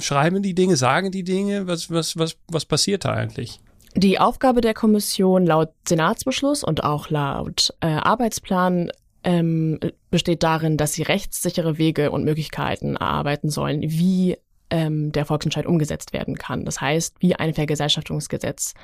schreiben 0.00 0.42
die 0.42 0.54
Dinge, 0.54 0.76
sagen 0.76 1.12
die 1.12 1.24
Dinge, 1.24 1.66
was, 1.66 1.90
was, 1.90 2.16
was, 2.18 2.36
was 2.48 2.64
passiert 2.64 3.04
da 3.04 3.12
eigentlich? 3.12 3.60
Die 3.94 4.18
Aufgabe 4.18 4.60
der 4.60 4.74
Kommission 4.74 5.46
laut 5.46 5.70
Senatsbeschluss 5.88 6.64
und 6.64 6.84
auch 6.84 7.08
laut 7.08 7.72
äh, 7.80 7.86
Arbeitsplan 7.86 8.90
ähm, 9.24 9.78
besteht 10.10 10.42
darin, 10.42 10.76
dass 10.76 10.92
sie 10.92 11.02
rechtssichere 11.02 11.78
Wege 11.78 12.10
und 12.10 12.24
Möglichkeiten 12.24 12.96
erarbeiten 12.96 13.48
sollen, 13.48 13.82
wie 13.82 14.36
ähm, 14.70 15.12
der 15.12 15.24
Volksentscheid 15.24 15.66
umgesetzt 15.66 16.12
werden 16.12 16.36
kann. 16.36 16.64
Das 16.64 16.80
heißt, 16.80 17.16
wie 17.20 17.36
ein 17.36 17.54
Vergesellschaftungsgesetz 17.54 18.74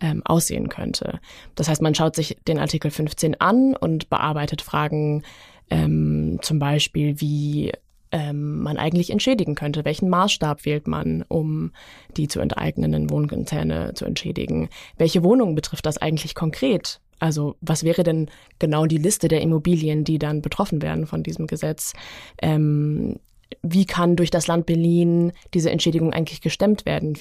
ähm, 0.00 0.22
aussehen 0.24 0.68
könnte. 0.68 1.20
Das 1.54 1.68
heißt, 1.68 1.82
man 1.82 1.94
schaut 1.94 2.16
sich 2.16 2.36
den 2.46 2.58
Artikel 2.58 2.90
15 2.90 3.40
an 3.40 3.76
und 3.76 4.10
bearbeitet 4.10 4.62
Fragen 4.62 5.22
ähm, 5.70 6.38
zum 6.42 6.58
Beispiel, 6.58 7.20
wie 7.20 7.72
ähm, 8.12 8.62
man 8.62 8.76
eigentlich 8.76 9.10
entschädigen 9.10 9.54
könnte. 9.54 9.84
Welchen 9.84 10.08
Maßstab 10.08 10.64
wählt 10.64 10.86
man, 10.86 11.24
um 11.28 11.72
die 12.16 12.28
zu 12.28 12.40
enteignenden 12.40 13.10
Wohnkonzerne 13.10 13.94
zu 13.94 14.04
entschädigen? 14.04 14.68
Welche 14.98 15.24
Wohnungen 15.24 15.54
betrifft 15.54 15.86
das 15.86 15.98
eigentlich 15.98 16.34
konkret? 16.34 17.00
Also 17.18 17.56
was 17.60 17.84
wäre 17.84 18.02
denn 18.02 18.30
genau 18.58 18.86
die 18.86 18.98
Liste 18.98 19.28
der 19.28 19.40
Immobilien, 19.40 20.04
die 20.04 20.18
dann 20.18 20.42
betroffen 20.42 20.82
werden 20.82 21.06
von 21.06 21.22
diesem 21.22 21.46
Gesetz? 21.46 21.92
Ähm, 22.40 23.18
wie 23.62 23.84
kann 23.84 24.16
durch 24.16 24.30
das 24.30 24.46
Land 24.46 24.66
Berlin 24.66 25.32
diese 25.52 25.70
Entschädigung 25.70 26.12
eigentlich 26.12 26.40
gestemmt 26.40 26.86
werden, 26.86 27.14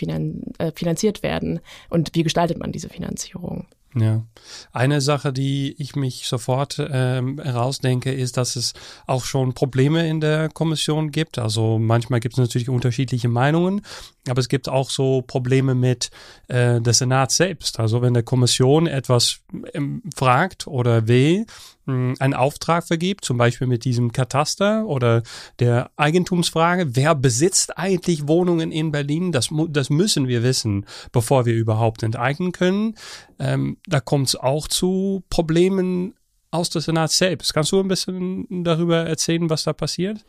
äh, 0.58 0.72
finanziert 0.75 1.24
werden? 1.24 1.60
Und 1.90 2.12
wie 2.13 2.24
gestaltet 2.24 2.60
man 2.60 2.72
diese 2.72 2.90
Finanzierung? 2.90 3.68
Ja, 3.96 4.24
eine 4.72 5.02
Sache, 5.02 5.32
die 5.32 5.75
ich 5.78 5.96
mich 5.96 6.25
sofort 6.25 6.80
ähm, 6.80 7.40
herausdenke, 7.40 8.12
ist, 8.12 8.38
dass 8.38 8.56
es 8.56 8.74
auch 9.06 9.24
schon 9.24 9.54
Probleme 9.54 10.08
in 10.08 10.20
der 10.20 10.50
Kommission 10.50 11.12
gibt. 11.12 11.38
Also 11.38 11.78
manchmal 11.78 12.20
gibt 12.20 12.34
es 12.34 12.40
natürlich 12.40 12.70
unterschiedliche 12.70 13.28
Meinungen, 13.28 13.82
aber 14.28 14.40
es 14.40 14.50
gibt 14.50 14.68
auch 14.68 14.90
so 14.90 15.22
Probleme 15.22 15.75
mit 15.75 16.10
äh, 16.48 16.82
der 16.82 16.94
Senat 16.94 17.32
selbst. 17.32 17.80
Also 17.80 18.02
wenn 18.02 18.16
der 18.16 18.24
Kommission 18.24 18.88
etwas 18.88 19.42
ähm, 19.74 20.02
fragt 20.16 20.66
oder 20.66 21.08
will, 21.08 21.46
einen 21.86 22.34
Auftrag 22.34 22.88
vergibt, 22.88 23.25
zum 23.25 23.38
Beispiel 23.38 23.68
mit 23.68 23.84
diesem 23.84 24.12
Kataster 24.12 24.86
oder 24.86 25.24
der 25.60 25.92
Eigentumsfrage, 25.98 26.96
wer 26.96 27.13
besitzt 27.16 27.78
eigentlich 27.78 28.28
Wohnungen 28.28 28.72
in 28.72 28.92
Berlin? 28.92 29.32
Das, 29.32 29.50
das 29.70 29.90
müssen 29.90 30.28
wir 30.28 30.44
wissen, 30.44 30.86
bevor 31.12 31.46
wir 31.46 31.54
überhaupt 31.54 32.04
enteignen 32.04 32.54
können. 32.54 32.96
Ähm, 33.40 33.78
da 33.86 34.00
kommt 34.00 34.30
es 34.30 34.36
auch 34.36 34.68
zu 34.68 35.24
Problemen 35.30 36.13
aus 36.52 36.70
der 36.70 36.82
Senat 36.82 37.12
selbst. 37.12 37.54
Kannst 37.54 37.72
du 37.72 37.80
ein 37.80 37.88
bisschen 37.88 38.63
darüber 38.63 38.98
erzählen, 38.98 39.50
was 39.50 39.63
da 39.63 39.74
passiert? 39.74 40.24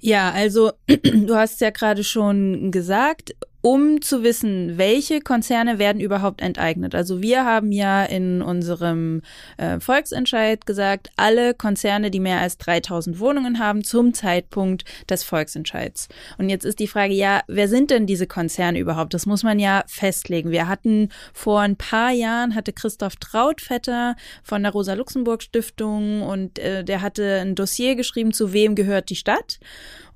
Ja, 0.00 0.30
also 0.30 0.72
du 0.86 1.34
hast 1.34 1.60
ja 1.60 1.70
gerade 1.70 2.04
schon 2.04 2.70
gesagt, 2.70 3.34
um 3.62 4.00
zu 4.00 4.22
wissen, 4.22 4.78
welche 4.78 5.20
Konzerne 5.20 5.78
werden 5.78 6.00
überhaupt 6.00 6.40
enteignet. 6.40 6.94
Also 6.94 7.20
wir 7.20 7.44
haben 7.44 7.72
ja 7.72 8.04
in 8.04 8.40
unserem 8.42 9.22
äh, 9.58 9.80
Volksentscheid 9.80 10.64
gesagt, 10.64 11.10
alle 11.16 11.54
Konzerne, 11.54 12.10
die 12.10 12.20
mehr 12.20 12.40
als 12.40 12.56
3000 12.58 13.20
Wohnungen 13.20 13.58
haben, 13.58 13.84
zum 13.84 14.14
Zeitpunkt 14.14 14.84
des 15.08 15.24
Volksentscheids. 15.24 16.08
Und 16.38 16.48
jetzt 16.48 16.64
ist 16.64 16.78
die 16.78 16.88
Frage, 16.88 17.12
ja, 17.12 17.42
wer 17.48 17.68
sind 17.68 17.90
denn 17.90 18.06
diese 18.06 18.26
Konzerne 18.26 18.78
überhaupt? 18.78 19.12
Das 19.12 19.26
muss 19.26 19.42
man 19.42 19.58
ja 19.58 19.84
festlegen. 19.86 20.50
Wir 20.50 20.68
hatten 20.68 21.10
vor 21.34 21.60
ein 21.60 21.76
paar 21.76 22.12
Jahren, 22.12 22.54
hatte 22.54 22.72
Christoph 22.72 23.16
Trautvetter 23.16 24.16
von 24.42 24.62
der 24.62 24.72
Rosa-Luxemburg-Stiftung 24.72 26.22
und 26.22 26.58
äh, 26.58 26.82
der 26.82 27.02
hatte 27.02 27.40
ein 27.40 27.54
Dossier 27.54 27.94
geschrieben, 27.94 28.32
zu 28.32 28.52
wem 28.52 28.74
gehört 28.74 29.10
die 29.10 29.16
Stadt. 29.16 29.58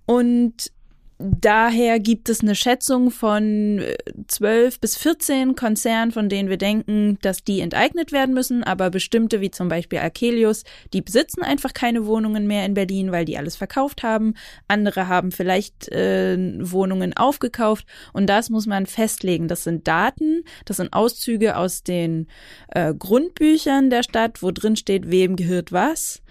Und 0.06 0.70
Daher 1.18 2.00
gibt 2.00 2.28
es 2.28 2.40
eine 2.40 2.56
Schätzung 2.56 3.12
von 3.12 3.80
12 4.26 4.74
äh, 4.74 4.78
bis 4.80 4.96
14 4.96 5.54
Konzernen, 5.54 6.10
von 6.10 6.28
denen 6.28 6.48
wir 6.48 6.56
denken, 6.56 7.18
dass 7.22 7.44
die 7.44 7.60
enteignet 7.60 8.10
werden 8.10 8.34
müssen, 8.34 8.64
aber 8.64 8.90
bestimmte, 8.90 9.40
wie 9.40 9.52
zum 9.52 9.68
Beispiel 9.68 10.00
Arkelius, 10.00 10.64
die 10.92 11.02
besitzen 11.02 11.42
einfach 11.44 11.72
keine 11.72 12.06
Wohnungen 12.06 12.48
mehr 12.48 12.66
in 12.66 12.74
Berlin, 12.74 13.12
weil 13.12 13.24
die 13.24 13.38
alles 13.38 13.54
verkauft 13.54 14.02
haben. 14.02 14.34
Andere 14.66 15.06
haben 15.06 15.30
vielleicht 15.30 15.88
äh, 15.92 16.36
Wohnungen 16.60 17.16
aufgekauft 17.16 17.86
und 18.12 18.26
das 18.26 18.50
muss 18.50 18.66
man 18.66 18.86
festlegen. 18.86 19.46
Das 19.46 19.62
sind 19.62 19.86
Daten, 19.86 20.42
das 20.64 20.78
sind 20.78 20.92
Auszüge 20.92 21.56
aus 21.56 21.84
den 21.84 22.26
äh, 22.68 22.92
Grundbüchern 22.92 23.88
der 23.88 24.02
Stadt, 24.02 24.42
wo 24.42 24.50
drin 24.50 24.74
steht, 24.74 25.10
wem 25.12 25.36
gehört 25.36 25.70
was. 25.70 26.22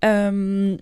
Ähm, 0.00 0.78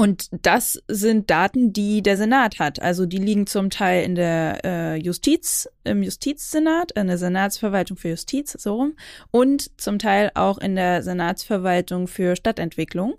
und 0.00 0.30
das 0.40 0.82
sind 0.88 1.28
Daten, 1.28 1.74
die 1.74 2.00
der 2.00 2.16
Senat 2.16 2.58
hat. 2.58 2.80
Also 2.80 3.04
die 3.04 3.18
liegen 3.18 3.46
zum 3.46 3.68
Teil 3.68 4.02
in 4.02 4.14
der 4.14 4.64
äh, 4.64 4.96
Justiz, 4.96 5.68
im 5.84 6.02
Justizsenat, 6.02 6.92
in 6.92 7.08
der 7.08 7.18
Senatsverwaltung 7.18 7.98
für 7.98 8.08
Justiz, 8.08 8.56
so 8.58 8.76
rum, 8.76 8.96
und 9.30 9.78
zum 9.78 9.98
Teil 9.98 10.30
auch 10.32 10.56
in 10.56 10.74
der 10.74 11.02
Senatsverwaltung 11.02 12.08
für 12.08 12.34
Stadtentwicklung. 12.34 13.18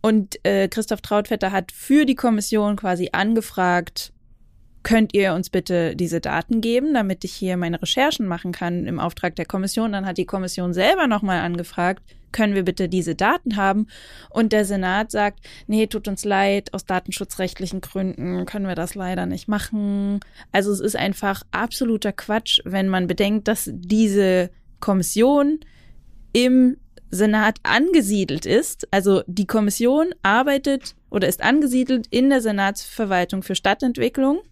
Und 0.00 0.38
äh, 0.44 0.68
Christoph 0.68 1.00
Trautvetter 1.00 1.50
hat 1.50 1.72
für 1.72 2.06
die 2.06 2.14
Kommission 2.14 2.76
quasi 2.76 3.08
angefragt, 3.10 4.12
könnt 4.86 5.14
ihr 5.14 5.34
uns 5.34 5.50
bitte 5.50 5.96
diese 5.96 6.20
Daten 6.20 6.60
geben, 6.60 6.94
damit 6.94 7.24
ich 7.24 7.32
hier 7.32 7.56
meine 7.56 7.82
Recherchen 7.82 8.24
machen 8.28 8.52
kann 8.52 8.86
im 8.86 9.00
Auftrag 9.00 9.34
der 9.34 9.44
Kommission. 9.44 9.90
Dann 9.90 10.06
hat 10.06 10.16
die 10.16 10.26
Kommission 10.26 10.72
selber 10.72 11.08
nochmal 11.08 11.40
angefragt, 11.40 12.04
können 12.30 12.54
wir 12.54 12.62
bitte 12.62 12.88
diese 12.88 13.16
Daten 13.16 13.56
haben? 13.56 13.88
Und 14.30 14.52
der 14.52 14.64
Senat 14.64 15.10
sagt, 15.10 15.40
nee, 15.66 15.88
tut 15.88 16.06
uns 16.06 16.24
leid, 16.24 16.72
aus 16.72 16.84
datenschutzrechtlichen 16.84 17.80
Gründen 17.80 18.46
können 18.46 18.68
wir 18.68 18.76
das 18.76 18.94
leider 18.94 19.26
nicht 19.26 19.48
machen. 19.48 20.20
Also 20.52 20.70
es 20.70 20.78
ist 20.78 20.94
einfach 20.94 21.42
absoluter 21.50 22.12
Quatsch, 22.12 22.60
wenn 22.64 22.88
man 22.88 23.08
bedenkt, 23.08 23.48
dass 23.48 23.68
diese 23.72 24.50
Kommission 24.78 25.58
im 26.32 26.76
Senat 27.10 27.58
angesiedelt 27.64 28.46
ist. 28.46 28.86
Also 28.92 29.24
die 29.26 29.48
Kommission 29.48 30.14
arbeitet 30.22 30.94
oder 31.10 31.26
ist 31.26 31.42
angesiedelt 31.42 32.06
in 32.10 32.30
der 32.30 32.40
Senatsverwaltung 32.40 33.42
für 33.42 33.56
Stadtentwicklung 33.56 34.42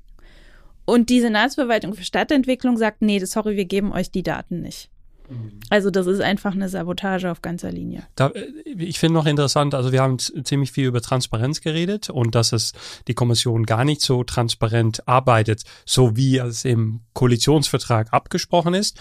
und 0.84 1.10
die 1.10 1.20
Senatsverwaltung 1.20 1.94
für 1.94 2.04
Stadtentwicklung 2.04 2.76
sagt, 2.76 3.02
nee, 3.02 3.18
sorry, 3.24 3.56
wir 3.56 3.64
geben 3.64 3.92
euch 3.92 4.10
die 4.10 4.22
Daten 4.22 4.60
nicht. 4.60 4.90
Also 5.70 5.90
das 5.90 6.06
ist 6.06 6.20
einfach 6.20 6.52
eine 6.52 6.68
Sabotage 6.68 7.30
auf 7.30 7.40
ganzer 7.40 7.72
Linie. 7.72 8.04
Da, 8.14 8.28
äh, 8.28 8.46
ich 8.78 8.98
finde 8.98 9.14
noch 9.14 9.26
interessant, 9.26 9.74
also 9.74 9.90
wir 9.90 10.02
haben 10.02 10.18
ziemlich 10.18 10.72
viel 10.72 10.86
über 10.86 11.00
Transparenz 11.00 11.60
geredet 11.62 12.10
und 12.10 12.34
dass 12.34 12.52
es 12.52 12.72
die 13.08 13.14
Kommission 13.14 13.64
gar 13.64 13.84
nicht 13.84 14.02
so 14.02 14.22
transparent 14.24 15.08
arbeitet, 15.08 15.62
so 15.86 16.16
wie 16.16 16.38
es 16.38 16.64
im 16.64 17.00
Koalitionsvertrag 17.14 18.12
abgesprochen 18.12 18.74
ist. 18.74 18.98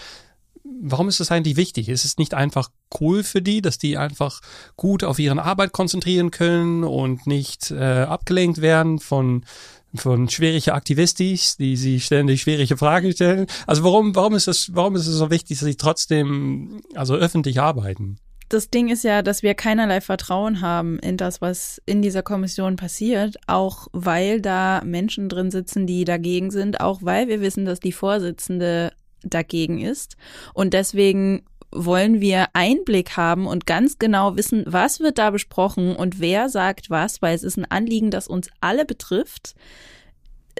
Warum 0.80 1.08
ist 1.08 1.20
das 1.20 1.30
eigentlich 1.30 1.56
wichtig? 1.56 1.90
Ist 1.90 2.06
es 2.06 2.16
nicht 2.16 2.32
einfach 2.32 2.70
cool 2.98 3.22
für 3.22 3.42
die, 3.42 3.60
dass 3.60 3.76
die 3.76 3.98
einfach 3.98 4.40
gut 4.76 5.04
auf 5.04 5.18
ihre 5.18 5.42
Arbeit 5.42 5.72
konzentrieren 5.72 6.30
können 6.30 6.84
und 6.84 7.26
nicht 7.26 7.70
äh, 7.70 8.04
abgelenkt 8.04 8.62
werden 8.62 8.98
von 8.98 9.44
von 9.94 10.28
schwierige 10.28 10.74
Aktivistis, 10.74 11.56
die 11.56 11.76
sie 11.76 12.00
ständig 12.00 12.42
schwierige 12.42 12.76
Fragen 12.76 13.12
stellen. 13.12 13.46
Also 13.66 13.84
warum, 13.84 14.14
warum 14.14 14.34
ist 14.34 14.48
es, 14.48 14.74
warum 14.74 14.96
ist 14.96 15.06
es 15.06 15.14
so 15.16 15.30
wichtig, 15.30 15.58
dass 15.58 15.66
sie 15.66 15.76
trotzdem, 15.76 16.82
also 16.94 17.14
öffentlich 17.14 17.60
arbeiten? 17.60 18.18
Das 18.48 18.70
Ding 18.70 18.88
ist 18.88 19.04
ja, 19.04 19.22
dass 19.22 19.42
wir 19.42 19.54
keinerlei 19.54 20.00
Vertrauen 20.00 20.60
haben 20.60 20.98
in 20.98 21.16
das, 21.16 21.40
was 21.40 21.80
in 21.86 22.02
dieser 22.02 22.22
Kommission 22.22 22.76
passiert, 22.76 23.36
auch 23.46 23.88
weil 23.92 24.40
da 24.40 24.82
Menschen 24.84 25.28
drin 25.28 25.50
sitzen, 25.50 25.86
die 25.86 26.04
dagegen 26.04 26.50
sind, 26.50 26.80
auch 26.80 27.00
weil 27.02 27.28
wir 27.28 27.40
wissen, 27.40 27.64
dass 27.64 27.80
die 27.80 27.92
Vorsitzende 27.92 28.92
dagegen 29.22 29.80
ist. 29.80 30.16
Und 30.52 30.74
deswegen 30.74 31.44
wollen 31.74 32.20
wir 32.20 32.46
Einblick 32.52 33.16
haben 33.16 33.46
und 33.46 33.66
ganz 33.66 33.98
genau 33.98 34.36
wissen, 34.36 34.64
was 34.66 35.00
wird 35.00 35.18
da 35.18 35.30
besprochen 35.30 35.96
und 35.96 36.20
wer 36.20 36.48
sagt 36.48 36.88
was, 36.88 37.20
weil 37.20 37.34
es 37.34 37.42
ist 37.42 37.58
ein 37.58 37.70
Anliegen, 37.70 38.10
das 38.10 38.28
uns 38.28 38.48
alle 38.60 38.84
betrifft. 38.84 39.54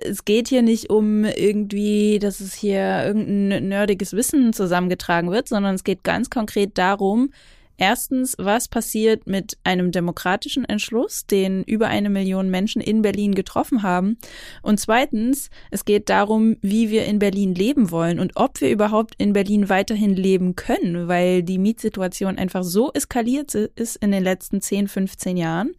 es 0.03 0.25
geht 0.25 0.49
hier 0.49 0.63
nicht 0.63 0.91
um 0.91 1.25
irgendwie, 1.25 2.19
dass 2.19 2.41
es 2.41 2.53
hier 2.55 3.05
irgendein 3.07 3.69
nerdiges 3.69 4.13
Wissen 4.13 4.53
zusammengetragen 4.53 5.31
wird, 5.31 5.49
sondern 5.49 5.77
es 5.77 5.85
geht 5.85 6.03
ganz 6.03 6.31
konkret 6.31 6.77
darum, 6.77 7.31
Erstens, 7.77 8.37
was 8.39 8.69
passiert 8.69 9.27
mit 9.27 9.59
einem 9.65 9.91
demokratischen 9.91 10.65
Entschluss, 10.65 11.27
den 11.27 11.65
über 11.65 11.89
eine 11.89 12.09
Million 12.09 12.51
Menschen 12.51 12.81
in 12.81 13.03
Berlin 13.03 13.35
getroffen 13.35 13.83
haben? 13.83 14.17
Und 14.63 14.79
zweitens, 14.79 15.51
es 15.71 15.85
geht 15.85 16.09
darum, 16.09 16.57
wie 16.61 16.91
wir 16.91 17.05
in 17.07 17.19
Berlin 17.19 17.55
leben 17.55 17.91
wollen 17.91 18.21
und 18.21 18.33
ob 18.37 18.61
wir 18.61 18.71
überhaupt 18.71 19.15
in 19.19 19.33
Berlin 19.33 19.69
weiterhin 19.69 20.15
leben 20.15 20.55
können, 20.55 21.09
weil 21.09 21.43
die 21.43 21.59
Mietsituation 21.59 22.39
einfach 22.39 22.63
so 22.63 22.93
eskaliert 22.93 23.55
ist 23.55 23.97
in 23.97 24.13
den 24.13 24.23
letzten 24.23 24.61
10, 24.61 24.89
15 24.89 25.37
Jahren 25.37 25.73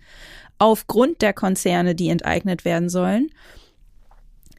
aufgrund 0.58 1.22
der 1.22 1.34
Konzerne, 1.34 1.96
die 1.96 2.10
enteignet 2.10 2.66
werden 2.66 2.90
sollen 2.90 3.30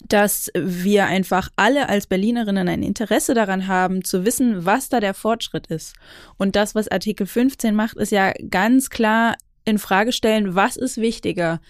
dass 0.08 0.50
wir 0.54 1.06
einfach 1.06 1.48
alle 1.56 1.88
als 1.88 2.06
Berlinerinnen 2.06 2.68
ein 2.68 2.82
Interesse 2.82 3.34
daran 3.34 3.66
haben, 3.66 4.04
zu 4.04 4.24
wissen, 4.24 4.64
was 4.64 4.88
da 4.88 5.00
der 5.00 5.14
Fortschritt 5.14 5.66
ist. 5.68 5.94
Und 6.36 6.56
das, 6.56 6.74
was 6.74 6.88
Artikel 6.88 7.26
15 7.26 7.74
macht, 7.74 7.96
ist 7.96 8.12
ja 8.12 8.32
ganz 8.50 8.90
klar 8.90 9.36
in 9.64 9.78
Frage 9.78 10.12
stellen, 10.12 10.54
was 10.54 10.76
ist 10.76 10.98
wichtiger? 10.98 11.60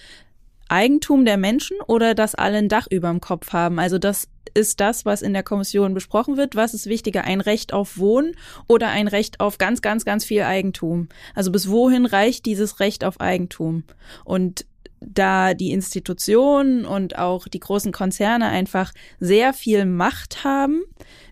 Eigentum 0.69 1.25
der 1.25 1.37
Menschen 1.37 1.77
oder 1.87 2.15
dass 2.15 2.35
alle 2.35 2.59
ein 2.59 2.69
Dach 2.69 2.87
über 2.91 3.09
dem 3.09 3.21
Kopf 3.21 3.53
haben? 3.53 3.79
Also 3.79 3.99
das 3.99 4.29
ist 4.55 4.81
das, 4.81 5.05
was 5.05 5.23
in 5.23 5.33
der 5.33 5.43
Kommission 5.43 5.95
besprochen 5.95 6.37
wird. 6.37 6.57
Was 6.57 6.75
ist 6.75 6.87
wichtiger? 6.87 7.25
Ein 7.25 7.41
Recht 7.41 7.73
auf 7.73 7.99
Wohnen 7.99 8.35
oder 8.67 8.89
ein 8.89 9.07
Recht 9.07 9.41
auf 9.41 9.59
ganz, 9.59 9.83
ganz, 9.83 10.05
ganz 10.05 10.25
viel 10.25 10.43
Eigentum? 10.43 11.09
Also 11.35 11.53
bis 11.53 11.69
wohin 11.69 12.07
reicht 12.07 12.47
dieses 12.47 12.81
Recht 12.81 13.05
auf 13.05 13.21
Eigentum? 13.21 13.85
Und 14.25 14.65
da 15.01 15.55
die 15.55 15.73
Institutionen 15.73 16.85
und 16.85 17.19
auch 17.19 17.49
die 17.49 17.61
großen 17.61 17.93
Konzerne 17.93 18.49
einfach 18.49 18.93
sehr 19.21 19.53
viel 19.53 19.85
Macht 19.85 20.43
haben, 20.43 20.83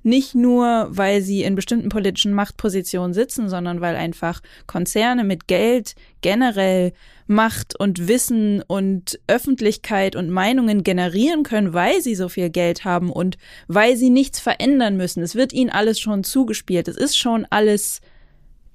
nicht 0.02 0.35
nur, 0.35 0.88
weil 0.90 1.23
sie 1.23 1.42
in 1.42 1.54
bestimmten 1.54 1.88
politischen 1.88 2.35
Machtpositionen 2.35 3.14
sitzen, 3.14 3.49
sondern 3.49 3.80
weil 3.80 3.97
einfach 3.97 4.40
Konzerne 4.66 5.25
mit 5.25 5.49
Geld 5.49 5.94
generell 6.21 6.92
Macht 7.26 7.78
und 7.78 8.06
Wissen 8.06 8.62
und 8.66 9.18
Öffentlichkeit 9.26 10.14
und 10.14 10.28
Meinungen 10.28 10.85
generieren 10.85 11.42
können, 11.42 11.73
weil 11.73 12.02
sie 12.02 12.14
so 12.14 12.28
viel 12.28 12.50
Geld 12.50 12.85
haben 12.85 13.11
und 13.11 13.38
weil 13.66 13.97
sie 13.97 14.11
nichts 14.11 14.40
verändern 14.40 14.99
müssen. 14.99 15.23
Es 15.23 15.35
wird 15.35 15.54
ihnen 15.54 15.71
alles 15.71 15.99
schon 15.99 16.23
zugespielt. 16.23 16.87
Es 16.87 16.99
ist 16.99 17.16
schon 17.16 17.47
alles 17.49 18.02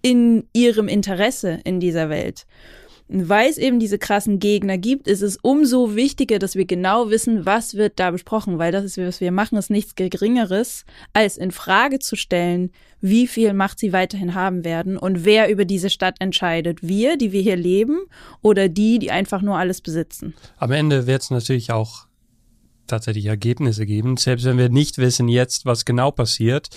in 0.02 0.48
ihrem 0.54 0.88
Interesse 0.88 1.60
in 1.64 1.80
dieser 1.80 2.10
Welt 2.10 2.48
weil 3.10 3.50
es 3.50 3.58
eben 3.58 3.80
diese 3.80 3.98
krassen 3.98 4.38
Gegner 4.40 4.78
gibt, 4.78 5.08
ist 5.08 5.24
es 5.24 5.38
umso 5.42 5.96
wichtiger, 5.96 6.38
dass 6.38 6.56
wir 6.56 6.66
genau 6.66 7.10
wissen, 7.10 7.46
was 7.46 7.74
wird 7.74 8.00
da 8.00 8.12
besprochen, 8.12 8.60
weil 8.60 8.72
das 8.72 8.86
ist, 8.86 8.98
was 9.00 9.20
wir 9.20 9.32
machen, 9.32 9.58
ist 9.58 9.72
nichts 9.72 9.96
Geringeres, 9.96 10.86
als 11.12 11.38
in 11.38 11.52
Frage 11.52 11.98
zu 11.98 12.16
stellen, 12.16 12.72
wie 13.02 13.26
viel 13.26 13.54
Macht 13.54 13.80
sie 13.80 13.94
weiterhin 13.94 14.36
haben 14.36 14.64
werden 14.64 14.96
und 14.96 15.26
wer 15.26 15.50
über 15.50 15.66
diese 15.66 15.90
Stadt 15.90 16.18
entscheidet. 16.20 16.80
Wir, 16.82 17.18
die 17.18 17.32
wir 17.32 17.42
hier 17.42 17.56
leben, 17.56 17.98
oder 18.42 18.70
die, 18.70 19.00
die 19.00 19.10
einfach 19.10 19.42
nur 19.42 19.58
alles 19.58 19.82
besitzen. 19.82 20.36
Am 20.58 20.72
Ende 20.72 21.08
wird 21.08 21.24
es 21.24 21.32
natürlich 21.32 21.72
auch 21.72 22.06
tatsächlich 22.86 23.26
Ergebnisse 23.26 23.86
geben, 23.86 24.18
selbst 24.18 24.46
wenn 24.46 24.58
wir 24.58 24.70
nicht 24.70 24.98
wissen 24.98 25.28
jetzt, 25.28 25.66
was 25.66 25.86
genau 25.86 26.12
passiert. 26.12 26.70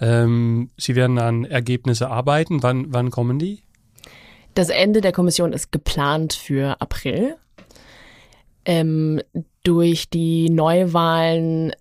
Ähm, 0.00 0.70
sie 0.78 0.94
werden 0.94 1.18
an 1.18 1.44
Ergebnisse 1.44 2.08
arbeiten. 2.08 2.62
Wann, 2.62 2.86
wann 2.88 3.10
kommen 3.10 3.38
die? 3.38 3.62
Das 4.54 4.68
Ende 4.68 5.00
der 5.00 5.12
Kommission 5.12 5.52
ist 5.52 5.72
geplant 5.72 6.32
für 6.32 6.80
April. 6.80 7.36
Ähm, 8.64 9.20
durch 9.62 10.08
die 10.08 10.48
Neuwahlen 10.50 11.72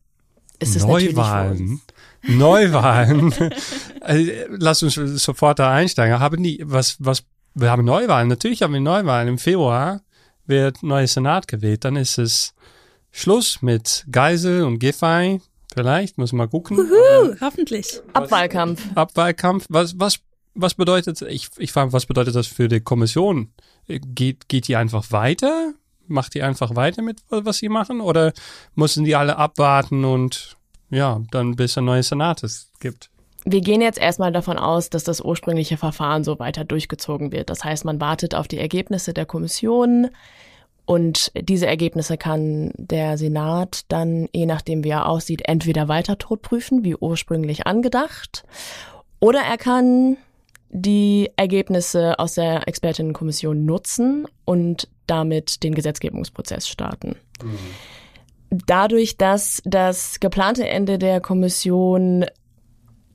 ist 0.59 0.75
es 0.75 0.85
Neuwahlen. 0.85 1.81
Neuwahlen. 2.23 3.33
also, 4.01 4.31
lass 4.49 4.83
uns 4.83 4.95
sofort 4.95 5.59
da 5.59 5.71
einsteigen. 5.71 6.19
Haben 6.19 6.41
die, 6.43 6.61
was, 6.65 6.97
was, 6.99 7.23
wir 7.53 7.69
haben 7.69 7.85
Neuwahlen. 7.85 8.27
Natürlich 8.27 8.63
haben 8.63 8.73
wir 8.73 8.79
Neuwahlen. 8.79 9.27
Im 9.27 9.37
Februar 9.37 10.01
wird 10.45 10.83
neues 10.83 11.13
Senat 11.13 11.47
gewählt. 11.47 11.85
Dann 11.85 11.95
ist 11.95 12.17
es 12.17 12.53
Schluss 13.11 13.61
mit 13.61 14.05
Geisel 14.11 14.63
und 14.63 14.79
Giffey. 14.79 15.41
Vielleicht, 15.73 16.17
muss 16.17 16.33
mal 16.33 16.47
gucken. 16.47 16.77
Uhu, 16.79 17.35
hoffentlich. 17.41 18.01
Abwahlkampf. 18.13 18.81
Abwahlkampf. 18.95 19.65
Was, 19.69 19.99
was 19.99 20.19
was 20.53 20.75
bedeutet, 20.75 21.21
ich, 21.23 21.49
ich 21.57 21.71
frage, 21.71 21.93
was 21.93 22.05
bedeutet 22.05 22.35
das 22.35 22.47
für 22.47 22.67
die 22.67 22.79
Kommission? 22.79 23.51
Geht, 23.87 24.47
geht 24.49 24.67
die 24.67 24.75
einfach 24.75 25.11
weiter? 25.11 25.73
Macht 26.07 26.33
die 26.33 26.43
einfach 26.43 26.75
weiter 26.75 27.01
mit, 27.01 27.21
was 27.29 27.57
sie 27.57 27.69
machen? 27.69 28.01
Oder 28.01 28.33
müssen 28.75 29.03
die 29.03 29.15
alle 29.15 29.37
abwarten 29.37 30.05
und 30.05 30.57
ja, 30.89 31.21
dann 31.31 31.55
bis 31.55 31.77
ein 31.77 31.85
neues 31.85 32.09
Senat 32.09 32.43
es 32.43 32.71
gibt? 32.79 33.09
Wir 33.45 33.61
gehen 33.61 33.81
jetzt 33.81 33.99
erstmal 33.99 34.31
davon 34.31 34.57
aus, 34.57 34.89
dass 34.89 35.03
das 35.03 35.19
ursprüngliche 35.19 35.75
Verfahren 35.75 36.23
so 36.23 36.39
weiter 36.39 36.63
durchgezogen 36.63 37.31
wird. 37.31 37.49
Das 37.49 37.63
heißt, 37.63 37.83
man 37.83 37.99
wartet 37.99 38.35
auf 38.35 38.47
die 38.47 38.59
Ergebnisse 38.59 39.13
der 39.13 39.25
Kommission 39.25 40.09
und 40.85 41.31
diese 41.35 41.67
Ergebnisse 41.67 42.17
kann 42.17 42.71
der 42.75 43.17
Senat 43.17 43.81
dann, 43.87 44.29
je 44.33 44.45
nachdem 44.45 44.83
wie 44.83 44.89
er 44.89 45.07
aussieht, 45.07 45.43
entweder 45.45 45.87
weiter 45.87 46.17
totprüfen, 46.17 46.83
wie 46.83 46.95
ursprünglich 46.95 47.67
angedacht, 47.67 48.43
oder 49.19 49.39
er 49.39 49.57
kann 49.57 50.17
die 50.75 51.29
Ergebnisse 51.37 52.17
aus 52.17 52.33
der 52.33 52.67
Expertinnenkommission 52.67 53.63
nutzen 53.63 54.25
und 54.43 54.87
damit 55.05 55.63
den 55.63 55.75
Gesetzgebungsprozess 55.75 56.67
starten. 56.67 57.15
Mhm. 57.43 58.59
Dadurch, 58.65 59.17
dass 59.17 59.61
das 59.65 60.19
geplante 60.19 60.67
Ende 60.67 60.97
der 60.97 61.21
Kommission 61.21 62.25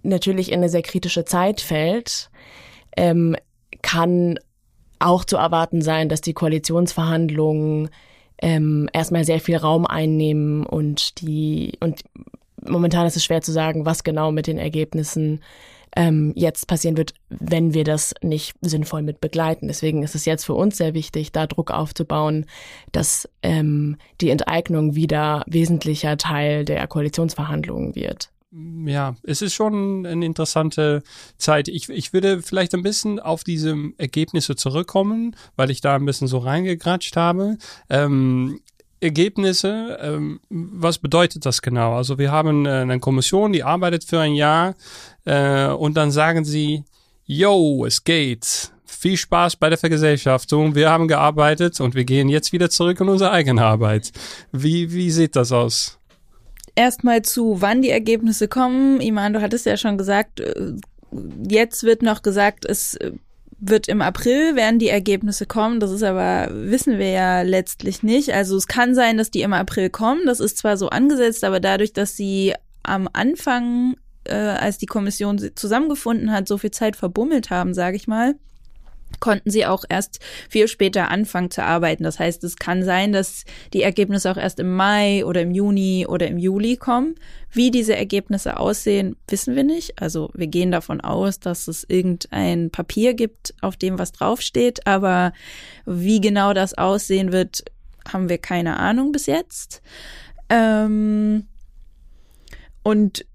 natürlich 0.04 0.52
in 0.52 0.58
eine 0.58 0.68
sehr 0.68 0.82
kritische 0.82 1.24
Zeit 1.24 1.60
fällt, 1.60 2.30
ähm, 2.96 3.36
kann 3.82 4.38
auch 5.00 5.24
zu 5.24 5.36
erwarten 5.36 5.82
sein, 5.82 6.08
dass 6.08 6.20
die 6.20 6.34
Koalitionsverhandlungen 6.34 7.90
ähm, 8.40 8.88
erstmal 8.92 9.24
sehr 9.24 9.40
viel 9.40 9.56
Raum 9.56 9.84
einnehmen 9.84 10.64
und 10.64 11.20
die 11.20 11.72
und 11.80 12.02
momentan 12.64 13.06
ist 13.06 13.16
es 13.16 13.24
schwer 13.24 13.40
zu 13.40 13.50
sagen, 13.50 13.84
was 13.84 14.04
genau 14.04 14.30
mit 14.30 14.46
den 14.46 14.58
Ergebnissen 14.58 15.40
ähm, 15.96 16.32
jetzt 16.36 16.66
passieren 16.66 16.96
wird, 16.96 17.14
wenn 17.28 17.74
wir 17.74 17.84
das 17.84 18.14
nicht 18.22 18.56
sinnvoll 18.60 19.02
mit 19.02 19.20
begleiten. 19.20 19.68
Deswegen 19.68 20.02
ist 20.02 20.14
es 20.14 20.24
jetzt 20.24 20.44
für 20.44 20.54
uns 20.54 20.76
sehr 20.76 20.94
wichtig, 20.94 21.32
da 21.32 21.46
Druck 21.46 21.70
aufzubauen, 21.70 22.46
dass 22.92 23.28
ähm, 23.42 23.96
die 24.20 24.30
Enteignung 24.30 24.94
wieder 24.94 25.44
wesentlicher 25.46 26.16
Teil 26.16 26.64
der 26.64 26.86
Koalitionsverhandlungen 26.86 27.94
wird 27.94 28.30
ja, 28.50 29.14
es 29.24 29.42
ist 29.42 29.54
schon 29.54 30.06
eine 30.06 30.24
interessante 30.24 31.02
Zeit. 31.36 31.68
Ich, 31.68 31.88
ich 31.90 32.12
würde 32.12 32.40
vielleicht 32.40 32.74
ein 32.74 32.82
bisschen 32.82 33.20
auf 33.20 33.44
diese 33.44 33.76
Ergebnisse 33.98 34.56
zurückkommen, 34.56 35.36
weil 35.56 35.70
ich 35.70 35.82
da 35.82 35.96
ein 35.96 36.06
bisschen 36.06 36.28
so 36.28 36.38
reingegratscht 36.38 37.16
habe. 37.16 37.58
Ähm, 37.90 38.60
Ergebnisse, 39.00 39.98
ähm, 40.00 40.40
was 40.50 40.98
bedeutet 40.98 41.46
das 41.46 41.62
genau? 41.62 41.94
Also 41.94 42.18
wir 42.18 42.32
haben 42.32 42.66
äh, 42.66 42.70
eine 42.70 43.00
Kommission, 43.00 43.52
die 43.52 43.62
arbeitet 43.62 44.04
für 44.04 44.20
ein 44.20 44.34
Jahr 44.34 44.74
äh, 45.24 45.66
und 45.68 45.96
dann 45.96 46.10
sagen 46.10 46.44
sie, 46.44 46.84
yo, 47.24 47.84
es 47.86 48.02
geht. 48.02 48.72
Viel 48.84 49.16
Spaß 49.16 49.56
bei 49.56 49.68
der 49.68 49.78
Vergesellschaftung. 49.78 50.74
Wir 50.74 50.90
haben 50.90 51.06
gearbeitet 51.06 51.80
und 51.80 51.94
wir 51.94 52.04
gehen 52.04 52.28
jetzt 52.28 52.52
wieder 52.52 52.70
zurück 52.70 53.00
in 53.00 53.08
unsere 53.08 53.30
eigene 53.30 53.62
Arbeit. 53.62 54.10
Wie, 54.50 54.92
wie 54.92 55.10
sieht 55.10 55.36
das 55.36 55.52
aus? 55.52 55.98
Erstmal 56.74 57.22
zu, 57.22 57.60
wann 57.60 57.82
die 57.82 57.90
Ergebnisse 57.90 58.48
kommen. 58.48 59.00
Iman, 59.00 59.32
du 59.32 59.40
hattest 59.40 59.66
ja 59.66 59.76
schon 59.76 59.98
gesagt, 59.98 60.40
äh, 60.40 60.72
jetzt 61.48 61.84
wird 61.84 62.02
noch 62.02 62.22
gesagt, 62.22 62.64
es 62.64 62.94
äh, 62.94 63.12
wird 63.60 63.88
im 63.88 64.02
April 64.02 64.54
werden 64.56 64.78
die 64.78 64.88
Ergebnisse 64.88 65.46
kommen. 65.46 65.80
Das 65.80 65.90
ist 65.90 66.02
aber, 66.02 66.48
wissen 66.50 66.98
wir 66.98 67.10
ja 67.10 67.42
letztlich 67.42 68.02
nicht. 68.02 68.32
Also 68.32 68.56
es 68.56 68.68
kann 68.68 68.94
sein, 68.94 69.18
dass 69.18 69.30
die 69.30 69.42
im 69.42 69.52
April 69.52 69.90
kommen. 69.90 70.26
Das 70.26 70.40
ist 70.40 70.58
zwar 70.58 70.76
so 70.76 70.88
angesetzt, 70.90 71.44
aber 71.44 71.60
dadurch, 71.60 71.92
dass 71.92 72.16
sie 72.16 72.54
am 72.84 73.08
Anfang, 73.12 73.96
äh, 74.24 74.34
als 74.34 74.78
die 74.78 74.86
Kommission 74.86 75.40
zusammengefunden 75.54 76.30
hat, 76.30 76.46
so 76.46 76.58
viel 76.58 76.70
Zeit 76.70 76.96
verbummelt 76.96 77.50
haben, 77.50 77.74
sage 77.74 77.96
ich 77.96 78.06
mal, 78.06 78.36
konnten 79.20 79.50
sie 79.50 79.66
auch 79.66 79.84
erst 79.88 80.20
viel 80.48 80.68
später 80.68 81.10
anfangen 81.10 81.50
zu 81.50 81.62
arbeiten. 81.62 82.04
Das 82.04 82.18
heißt, 82.18 82.44
es 82.44 82.56
kann 82.56 82.82
sein, 82.84 83.12
dass 83.12 83.44
die 83.72 83.82
Ergebnisse 83.82 84.30
auch 84.30 84.36
erst 84.36 84.60
im 84.60 84.74
Mai 84.74 85.24
oder 85.24 85.42
im 85.42 85.50
Juni 85.50 86.06
oder 86.08 86.26
im 86.28 86.38
Juli 86.38 86.76
kommen. 86.76 87.14
Wie 87.50 87.70
diese 87.70 87.96
Ergebnisse 87.96 88.58
aussehen, 88.58 89.16
wissen 89.28 89.56
wir 89.56 89.64
nicht. 89.64 90.00
Also 90.00 90.30
wir 90.34 90.46
gehen 90.46 90.70
davon 90.70 91.00
aus, 91.00 91.40
dass 91.40 91.68
es 91.68 91.84
irgendein 91.88 92.70
Papier 92.70 93.14
gibt, 93.14 93.54
auf 93.62 93.76
dem 93.76 93.98
was 93.98 94.12
draufsteht. 94.12 94.86
Aber 94.86 95.32
wie 95.86 96.20
genau 96.20 96.52
das 96.52 96.74
aussehen 96.74 97.32
wird, 97.32 97.64
haben 98.12 98.28
wir 98.28 98.38
keine 98.38 98.78
Ahnung 98.78 99.12
bis 99.12 99.26
jetzt. 99.26 99.82
Ähm 100.50 101.46
und 102.82 103.26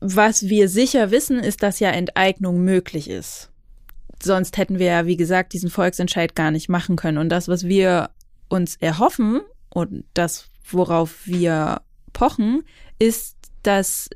was 0.00 0.48
wir 0.48 0.68
sicher 0.68 1.12
wissen, 1.12 1.38
ist, 1.38 1.62
dass 1.62 1.78
ja 1.78 1.90
Enteignung 1.90 2.64
möglich 2.64 3.08
ist 3.08 3.51
sonst 4.24 4.56
hätten 4.56 4.78
wir 4.78 4.86
ja, 4.86 5.06
wie 5.06 5.16
gesagt, 5.16 5.52
diesen 5.52 5.70
Volksentscheid 5.70 6.34
gar 6.34 6.50
nicht 6.50 6.68
machen 6.68 6.96
können. 6.96 7.18
Und 7.18 7.28
das, 7.28 7.48
was 7.48 7.64
wir 7.64 8.10
uns 8.48 8.76
erhoffen 8.76 9.40
und 9.70 10.04
das, 10.14 10.48
worauf 10.70 11.26
wir 11.26 11.82
pochen, 12.12 12.62
ist, 12.98 13.36
dass 13.62 14.10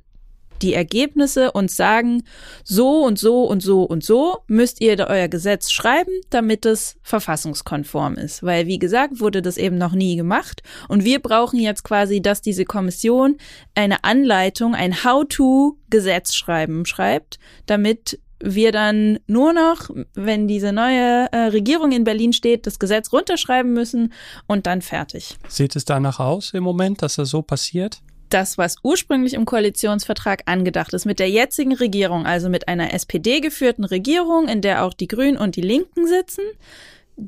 die 0.63 0.75
Ergebnisse 0.75 1.53
uns 1.53 1.77
sagen, 1.77 2.23
so 2.65 3.05
und 3.05 3.19
so 3.19 3.45
und 3.45 3.63
so 3.63 3.83
und 3.83 4.05
so 4.05 4.39
müsst 4.47 4.81
ihr 4.81 4.97
euer 5.09 5.29
Gesetz 5.29 5.71
schreiben, 5.71 6.13
damit 6.31 6.65
es 6.67 6.97
verfassungskonform 7.03 8.15
ist. 8.15 8.43
Weil, 8.43 8.67
wie 8.67 8.79
gesagt, 8.79 9.21
wurde 9.21 9.43
das 9.43 9.59
eben 9.59 9.79
noch 9.79 9.93
nie 9.93 10.17
gemacht. 10.17 10.63
Und 10.89 11.05
wir 11.05 11.21
brauchen 11.21 11.61
jetzt 11.61 11.85
quasi, 11.85 12.23
dass 12.23 12.41
diese 12.41 12.65
Kommission 12.65 13.37
eine 13.75 14.05
Anleitung, 14.05 14.75
ein 14.75 15.05
How-to-Gesetz 15.05 16.35
schreiben 16.35 16.87
schreibt, 16.87 17.39
damit 17.67 18.19
wir 18.41 18.73
dann 18.73 19.19
nur 19.27 19.53
noch, 19.53 19.91
wenn 20.15 20.47
diese 20.49 20.73
neue 20.73 21.33
äh, 21.33 21.47
Regierung 21.49 21.93
in 21.93 22.05
Berlin 22.05 22.33
steht, 22.33 22.67
das 22.67 22.79
Gesetz 22.79 23.13
runterschreiben 23.13 23.73
müssen 23.73 24.13
und 24.47 24.67
dann 24.67 24.83
fertig. 24.83 25.37
Sieht 25.49 25.77
es 25.77 25.85
danach 25.85 26.21
aus 26.21 26.53
im 26.53 26.63
Moment, 26.63 27.03
dass 27.03 27.17
das 27.17 27.31
so 27.31 27.43
passiert? 27.43 28.01
das, 28.29 28.59
was 28.59 28.77
ursprünglich 28.83 29.35
im 29.35 29.45
Koalitionsvertrag 29.45 30.43
angedacht 30.47 30.93
ist, 30.95 31.05
mit 31.05 31.19
der 31.19 31.31
jetzigen 31.31 31.75
Regierung, 31.75 32.27
also 32.27 32.49
mit 32.49 32.69
einer 32.69 32.93
SPD 32.93 33.41
geführten 33.41 33.85
Regierung, 33.85 34.49
in 34.49 34.63
der 34.63 34.85
auch 34.85 34.95
die 34.95 35.09
Grünen 35.09 35.37
und 35.37 35.57
die 35.57 35.63
Linken 35.63 36.07
sitzen, 36.07 36.43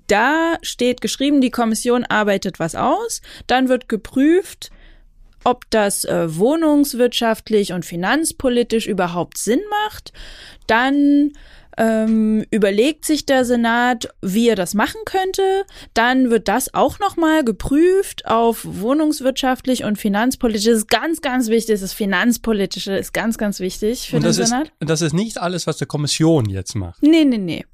da 0.06 0.56
steht 0.62 1.00
geschrieben, 1.00 1.40
die 1.40 1.50
Kommission 1.50 2.04
arbeitet 2.04 2.58
was 2.58 2.74
aus, 2.74 3.22
dann 3.46 3.68
wird 3.68 3.88
geprüft, 3.88 4.70
ob 5.48 5.64
das 5.70 6.04
äh, 6.04 6.36
wohnungswirtschaftlich 6.36 7.72
und 7.72 7.84
finanzpolitisch 7.84 8.86
überhaupt 8.86 9.38
Sinn 9.38 9.60
macht. 9.86 10.12
Dann 10.66 11.32
ähm, 11.78 12.44
überlegt 12.50 13.04
sich 13.04 13.24
der 13.24 13.44
Senat, 13.44 14.08
wie 14.20 14.48
er 14.48 14.56
das 14.56 14.74
machen 14.74 15.00
könnte. 15.04 15.64
Dann 15.94 16.28
wird 16.28 16.48
das 16.48 16.74
auch 16.74 16.98
nochmal 16.98 17.44
geprüft 17.44 18.26
auf 18.26 18.62
wohnungswirtschaftlich 18.64 19.84
und 19.84 19.96
finanzpolitisch. 19.96 20.64
Das 20.64 20.78
ist 20.78 20.88
ganz, 20.88 21.20
ganz 21.20 21.48
wichtig. 21.48 21.80
Das 21.80 21.92
Finanzpolitische 21.92 22.96
ist 22.96 23.14
ganz, 23.14 23.38
ganz 23.38 23.60
wichtig 23.60 24.10
für 24.10 24.16
Und 24.16 24.22
den 24.22 24.36
das 24.36 24.36
Senat. 24.48 24.72
ist, 24.80 24.90
das 24.90 25.02
ist 25.02 25.12
nicht 25.12 25.38
alles, 25.38 25.68
was 25.68 25.76
die 25.76 25.86
Kommission 25.86 26.50
jetzt 26.50 26.74
macht. 26.74 27.00
Nee, 27.00 27.24
nee, 27.24 27.38
nee. 27.38 27.64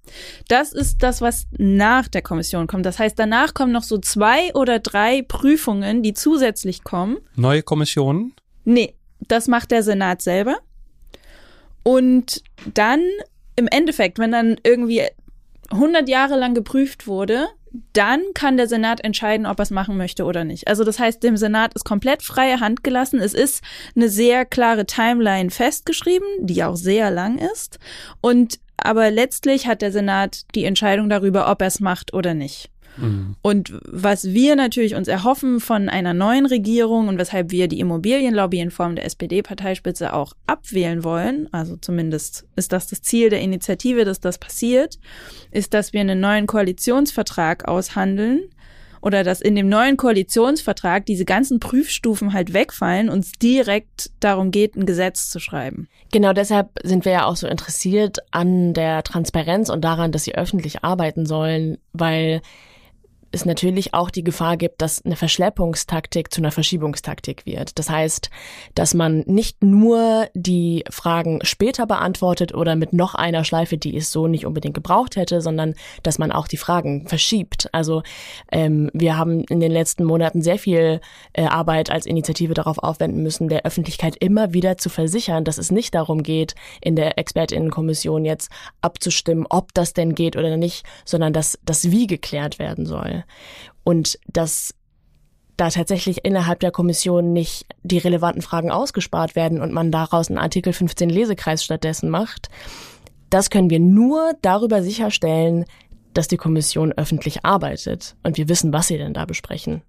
Das 0.49 0.75
ist 0.75 1.03
das, 1.03 1.23
was 1.23 1.47
nach 1.57 2.07
der 2.09 2.21
Kommission 2.21 2.67
kommt. 2.67 2.85
Das 2.85 2.99
heißt, 2.99 3.19
danach 3.19 3.55
kommen 3.55 3.73
noch 3.73 3.85
so 3.85 3.97
zwei 3.97 4.53
oder 4.53 4.81
drei 4.81 5.23
Prüfungen, 5.23 6.03
die 6.03 6.13
zusätzlich 6.13 6.85
kommen. 6.85 7.17
Neue 7.37 7.63
Kommissionen? 7.63 8.35
Nee, 8.65 8.95
das 9.29 9.49
macht 9.49 9.71
der 9.71 9.83
Senat 9.83 10.21
selber. 10.21 10.57
Und 11.83 12.43
dann 12.75 13.03
im 13.57 13.69
Endeffekt, 13.69 14.19
wenn 14.19 14.33
dann 14.33 14.57
irgendwie 14.65 15.03
100 15.71 16.09
Jahre 16.09 16.37
lang 16.37 16.55
geprüft 16.55 17.07
wurde, 17.07 17.49
dann 17.93 18.23
kann 18.35 18.57
der 18.57 18.69
Senat 18.69 19.03
entscheiden, 19.03 19.47
ob 19.47 19.59
er 19.59 19.65
es 19.65 19.71
machen 19.71 19.97
möchte 19.97 20.25
oder 20.25 20.45
nicht. 20.45 20.69
Also 20.69 20.85
das 20.85 21.01
heißt, 21.01 21.23
dem 21.23 21.37
Senat 21.37 21.75
ist 21.75 21.85
komplett 21.85 22.23
freie 22.23 22.61
Hand 22.61 22.85
gelassen. 22.85 23.19
Es 23.21 23.35
ist 23.35 23.65
eine 23.97 24.09
sehr 24.09 24.45
klare 24.45 24.87
Timeline 24.87 25.51
festgeschrieben, 25.51 26.29
die 26.41 26.63
auch 26.63 26.77
sehr 26.77 27.11
lang 27.11 27.39
ist. 27.39 27.79
Und 28.21 28.61
aber 28.77 29.11
letztlich 29.11 29.67
hat 29.67 29.83
der 29.83 29.93
Senat 29.93 30.43
die 30.55 30.65
Entscheidung 30.65 31.09
darüber, 31.09 31.51
ob 31.51 31.63
er 31.63 31.69
es 31.69 31.81
macht 31.81 32.13
oder 32.13 32.35
nicht. 32.35 32.71
Mhm. 32.97 33.37
Und 33.43 33.75
was 33.85 34.25
wir 34.25 34.57
natürlich 34.57 34.95
uns 34.95 35.09
erhoffen 35.09 35.61
von 35.61 35.89
einer 35.89 36.15
neuen 36.15 36.47
Regierung 36.47 37.09
und 37.09 37.19
weshalb 37.19 37.51
wir 37.51 37.69
die 37.69 37.81
Immobilienlobby 37.81 38.61
in 38.61 38.71
Form 38.71 38.97
der 38.97 39.05
SPD-Parteispitze 39.05 40.13
auch 40.13 40.33
abwählen 40.47 41.05
wollen, 41.05 41.49
also 41.53 41.77
zumindest 41.77 42.47
ist 42.57 42.73
das 42.73 42.89
das 42.89 43.03
Ziel 43.03 43.31
der 43.31 43.41
Initiative, 43.41 44.05
dass 44.05 44.21
das 44.21 44.39
passiert, 44.39 44.99
ist, 45.51 45.75
dass 45.75 45.93
wir 45.93 46.01
einen 46.01 46.21
neuen 46.21 46.47
Koalitionsvertrag 46.47 47.67
aushandeln 47.67 48.49
oder 49.05 49.23
dass 49.23 49.43
in 49.43 49.55
dem 49.55 49.69
neuen 49.69 49.99
Koalitionsvertrag 49.99 51.05
diese 51.05 51.27
ganzen 51.27 51.61
Prüfstufen 51.61 52.33
halt 52.33 52.55
wegfallen 52.55 53.11
und 53.11 53.21
es 53.21 53.33
direkt 53.33 54.11
darum 54.21 54.51
geht, 54.51 54.77
ein 54.77 54.87
Gesetz 54.87 55.29
zu 55.29 55.41
schreiben. 55.41 55.89
Genau 56.11 56.33
deshalb 56.33 56.71
sind 56.83 57.05
wir 57.05 57.13
ja 57.13 57.27
auch 57.27 57.37
so 57.37 57.47
interessiert 57.47 58.21
an 58.31 58.73
der 58.73 59.03
Transparenz 59.03 59.69
und 59.69 59.83
daran, 59.83 60.11
dass 60.11 60.25
sie 60.25 60.35
öffentlich 60.35 60.85
arbeiten 60.85 61.27
sollen, 61.27 61.77
weil 61.93 62.41
es 63.35 63.45
natürlich 63.45 63.93
auch 63.93 64.11
die 64.11 64.25
Gefahr 64.25 64.57
gibt, 64.57 64.81
dass 64.81 65.05
eine 65.05 65.17
Verschleppungstaktik 65.17 66.33
zu 66.33 66.41
einer 66.41 66.53
Verschiebungstaktik 66.53 67.45
wird. 67.45 67.79
Das 67.79 67.91
heißt, 67.91 68.31
dass 68.75 68.95
man 68.95 69.25
nicht 69.27 69.63
nur 69.63 70.29
die 70.35 70.85
Fragen 70.91 71.41
später 71.43 71.87
beantwortet 71.87 72.55
oder 72.55 72.77
mit 72.77 72.93
noch 72.93 73.15
einer 73.15 73.45
Schleife, 73.45 73.77
die 73.77 73.97
es 73.97 74.11
so 74.11 74.29
nicht 74.29 74.47
unbedingt 74.47 74.75
gebraucht 74.75 75.17
hätte, 75.17 75.41
sondern 75.41 75.75
dass 76.03 76.19
man 76.19 76.33
auch 76.33 76.49
die 76.49 76.57
Fragen 76.57 77.07
verschiebt. 77.09 77.69
Also 77.73 78.03
ähm, 78.51 78.91
wir 78.95 79.17
haben 79.17 79.45
in 79.45 79.61
den 79.61 79.73
letzten 79.73 80.05
Monaten 80.05 80.41
sehr 80.43 80.59
viel 80.59 81.01
äh, 81.33 81.45
Arbeit 81.45 81.91
als 81.91 82.07
Initiative 82.07 82.55
darauf 82.55 82.79
aufwenden 82.79 83.23
müssen, 83.23 83.49
der 83.49 83.65
Öffentlichkeit 83.65 84.17
immer 84.17 84.53
wieder 84.55 84.79
zu 84.79 84.89
versichern, 84.89 85.45
dass 85.45 85.59
es 85.59 85.71
nicht 85.71 85.95
darum 85.95 86.23
geht, 86.23 86.55
in 86.81 86.97
der 86.97 87.19
Expertinnenkommission 87.19 88.25
jetzt 88.25 88.51
abzustimmen, 88.81 89.47
ob 89.49 89.75
das 89.75 89.93
denn 89.93 90.15
geht 90.15 90.37
oder 90.37 90.57
nicht, 90.57 90.85
sondern 91.05 91.33
dass 91.33 91.59
das 91.65 91.91
Wie 91.91 92.07
geklärt 92.07 92.59
werden 92.59 92.87
soll. 92.87 93.24
Und 93.85 94.19
dass 94.27 94.75
da 95.57 95.69
tatsächlich 95.71 96.25
innerhalb 96.25 96.61
der 96.61 96.73
Kommission 96.73 97.33
nicht 97.33 97.67
die 97.83 97.99
relevanten 97.99 98.43
Fragen 98.43 98.71
ausgespart 98.71 99.37
werden 99.37 99.61
und 99.61 99.73
man 99.73 99.93
daraus 99.93 100.29
einen 100.29 100.39
Artikel 100.39 100.73
15 100.73 101.09
Lesekreis 101.09 101.63
stattdessen 101.63 102.11
macht, 102.11 102.49
das 103.31 103.51
können 103.51 103.71
wir 103.71 103.81
nur 103.81 104.33
darüber 104.43 104.83
sicherstellen, 104.83 105.65
dass 106.13 106.29
die 106.29 106.37
Kommission 106.37 106.93
öffentlich 106.93 107.45
arbeitet 107.45 108.17
und 108.23 108.37
wir 108.37 108.49
wissen, 108.49 108.73
was 108.73 108.89
sie 108.89 108.99
denn 108.99 109.15
da 109.15 109.25
besprechen. 109.25 109.83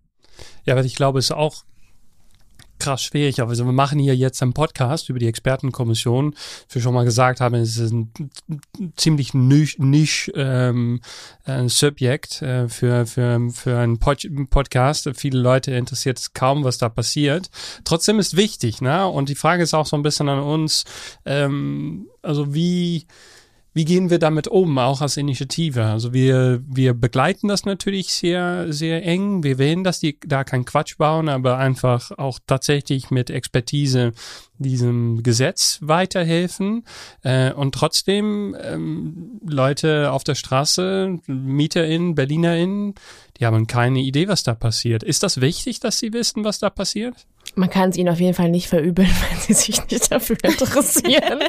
Ja, 0.65 0.74
aber 0.74 0.84
ich 0.84 0.95
glaube, 0.95 1.19
es 1.19 1.26
ist 1.26 1.32
auch 1.32 1.63
krass 2.80 3.04
schwierig. 3.04 3.42
Also 3.42 3.66
wir 3.66 3.72
machen 3.72 4.00
hier 4.00 4.16
jetzt 4.16 4.42
einen 4.42 4.54
Podcast 4.54 5.10
über 5.10 5.20
die 5.20 5.28
Expertenkommission. 5.28 6.36
Wie 6.70 6.76
wir 6.76 6.82
schon 6.82 6.94
mal 6.94 7.06
gesagt 7.06 7.42
haben, 7.42 7.56
es 7.56 7.78
ist 7.78 7.92
ein 7.92 8.12
ziemlich 8.96 9.34
nisch, 9.34 9.78
nisch 9.80 10.32
ähm, 10.36 11.02
ein 11.46 11.70
Subjekt 11.70 12.42
äh, 12.42 12.68
für, 12.68 13.06
für, 13.06 13.50
für 13.52 13.78
einen 13.78 14.00
Pod 14.00 14.26
Podcast. 14.50 15.10
Viele 15.16 15.40
Leute 15.40 15.72
interessiert 15.72 16.20
es 16.20 16.34
kaum, 16.34 16.64
was 16.64 16.78
da 16.78 16.90
passiert. 16.90 17.50
Trotzdem 17.84 18.20
ist 18.20 18.36
wichtig, 18.36 18.82
ne? 18.82 19.08
Und 19.08 19.30
die 19.30 19.36
Frage 19.36 19.64
ist 19.64 19.74
auch 19.74 19.86
so 19.86 19.96
ein 19.96 20.04
bisschen 20.04 20.30
an 20.30 20.40
uns, 20.40 20.86
ähm, 21.26 22.08
also 22.22 22.54
wie 22.54 23.06
wie 23.76 23.84
gehen 23.84 24.10
wir 24.10 24.20
damit 24.20 24.48
um, 24.48 24.78
auch 24.78 25.02
als 25.02 25.18
Initiative? 25.18 25.84
Also 25.84 26.14
wir, 26.14 26.64
wir 26.66 26.94
begleiten 26.94 27.50
das 27.50 27.66
natürlich 27.66 28.14
sehr, 28.14 28.72
sehr 28.72 29.06
eng. 29.06 29.44
Wir 29.44 29.58
wählen, 29.58 29.84
dass 29.84 30.00
die 30.00 30.18
da 30.26 30.46
kein 30.46 30.64
Quatsch 30.64 30.98
bauen, 30.98 31.28
aber 31.28 31.58
einfach 31.58 32.12
auch 32.12 32.40
tatsächlich 32.48 33.12
mit 33.12 33.30
Expertise 33.30 34.14
diesem 34.58 35.24
Gesetz 35.24 35.80
weiterhelfen 35.82 36.86
äh, 37.24 37.52
und 37.52 37.74
trotzdem 37.74 38.56
ähm, 38.62 39.39
Leute 39.46 40.12
auf 40.12 40.24
der 40.24 40.36
Straße, 40.36 41.20
MieterInnen, 41.28 42.15
BerlinerInnen, 42.15 42.96
die 43.39 43.46
haben 43.46 43.68
keine 43.68 44.00
Idee, 44.00 44.28
was 44.28 44.44
da 44.44 44.54
passiert. 44.54 45.04
Ist 45.04 45.24
das 45.24 45.41
wichtig, 45.41 45.80
dass 45.80 46.00
sie 46.00 46.13
wissen, 46.13 46.44
was 46.44 46.60
da 46.60 46.70
passiert? 46.70 47.15
Man 47.54 47.70
kann 47.70 47.89
es 47.89 47.98
ihnen 47.98 48.10
auf 48.10 48.20
jeden 48.20 48.34
Fall 48.34 48.50
nicht 48.50 48.68
verübeln, 48.68 49.08
wenn 49.30 49.39
sie 49.39 49.54
sich 49.54 49.80
nicht 49.89 50.12
dafür 50.12 50.38
interessieren. 50.44 51.39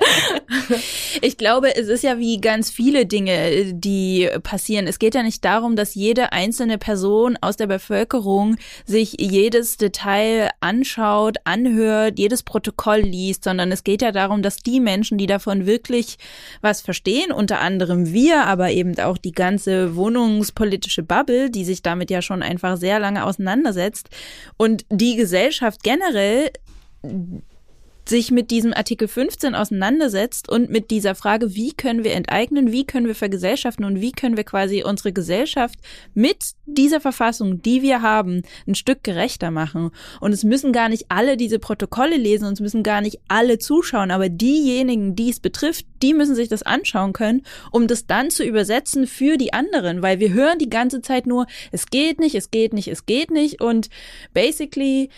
ich 1.23 1.37
glaube, 1.37 1.75
es 1.75 1.89
ist 1.89 2.05
ja 2.05 2.19
wie 2.19 2.41
ganz 2.41 2.71
viele 2.71 3.07
Dinge, 3.07 3.73
die 3.73 4.29
passieren. 4.43 4.87
Es 4.87 4.99
geht 4.99 5.15
ja 5.15 5.23
nicht 5.23 5.45
darum, 5.45 5.75
dass 5.75 5.95
jede 5.95 6.33
einzelne 6.33 6.79
Person 6.79 7.39
aus 7.41 7.57
der 7.57 7.67
Bevölkerung 7.67 8.57
sich 8.85 9.17
jedes 9.19 9.79
Detail 9.79 10.51
anschaut, 10.61 11.39
anhört, 11.45 12.19
jedes 12.19 12.43
Protokoll 12.43 12.96
liest, 13.03 13.45
sondern 13.45 13.73
es 13.73 13.85
geht 13.85 14.03
ja 14.03 14.13
darum, 14.13 14.43
dass 14.43 14.59
die 14.59 14.81
Menschen, 14.81 15.19
die 15.19 15.27
davon 15.27 15.67
wirklich 15.67 16.17
was 16.61 16.81
verstehen, 16.81 17.33
unter 17.33 17.61
anderem 17.61 18.13
wir, 18.13 18.45
aber 18.45 18.71
eben 18.71 18.99
auch 18.99 19.19
die 19.19 19.33
ganze 19.33 19.97
wohnungspolitische 19.97 21.03
Bubble, 21.03 21.51
die 21.51 21.65
sich 21.65 21.83
damit 21.83 22.11
ja 22.11 22.23
schon 22.23 22.43
einfach 22.43 22.77
sehr 22.77 22.99
lange 22.99 23.25
auseinandersetzt 23.25 24.09
und 24.57 24.85
die 24.91 25.17
Gesellschaft 25.17 25.83
generell 25.83 26.51
sich 28.09 28.31
mit 28.31 28.51
diesem 28.51 28.73
Artikel 28.73 29.09
15 29.09 29.55
auseinandersetzt 29.55 30.49
und 30.49 30.71
mit 30.71 30.91
dieser 30.91 31.15
Frage, 31.15 31.55
wie 31.55 31.73
können 31.73 32.05
wir 32.05 32.13
enteignen, 32.13 32.73
wie 32.73 32.85
können 32.85 33.07
wir 33.07 33.15
vergesellschaften 33.15 33.85
und 33.85 34.01
wie 34.01 34.13
können 34.13 34.37
wir 34.37 34.45
quasi 34.45 34.83
unsere 34.85 35.13
Gesellschaft 35.13 35.79
mit 36.15 36.37
dieser 36.67 37.01
Verfassung, 37.01 37.63
die 37.63 37.83
wir 37.83 38.03
haben, 38.03 38.43
ein 38.67 38.75
Stück 38.75 39.03
gerechter 39.03 39.51
machen. 39.51 39.91
Und 40.21 40.33
es 40.33 40.45
müssen 40.45 40.73
gar 40.73 40.89
nicht 40.89 41.07
alle 41.09 41.37
diese 41.37 41.59
Protokolle 41.59 42.17
lesen 42.17 42.47
und 42.47 42.55
es 42.55 42.61
müssen 42.61 42.83
gar 42.83 43.01
nicht 43.01 43.21
alle 43.29 43.59
zuschauen, 43.59 44.11
aber 44.11 44.29
diejenigen, 44.29 45.17
die 45.17 45.31
es 45.31 45.41
betrifft, 45.41 45.87
die 46.03 46.15
müssen 46.15 46.35
sich 46.35 46.49
das 46.49 46.63
anschauen 46.63 47.13
können, 47.13 47.43
um 47.71 47.87
das 47.87 48.07
dann 48.07 48.31
zu 48.31 48.45
übersetzen 48.45 49.07
für 49.07 49.37
die 49.37 49.53
anderen, 49.53 50.03
weil 50.03 50.21
wir 50.21 50.33
hören 50.33 50.59
die 50.59 50.71
ganze 50.71 51.01
Zeit 51.03 51.27
nur, 51.27 51.47
es 51.73 51.87
geht 51.87 52.21
nicht, 52.21 52.35
es 52.35 52.51
geht 52.51 52.73
nicht, 52.73 52.89
es 52.89 53.07
geht 53.07 53.31
nicht 53.31 53.61
und 53.61 53.89
basically 54.35 55.11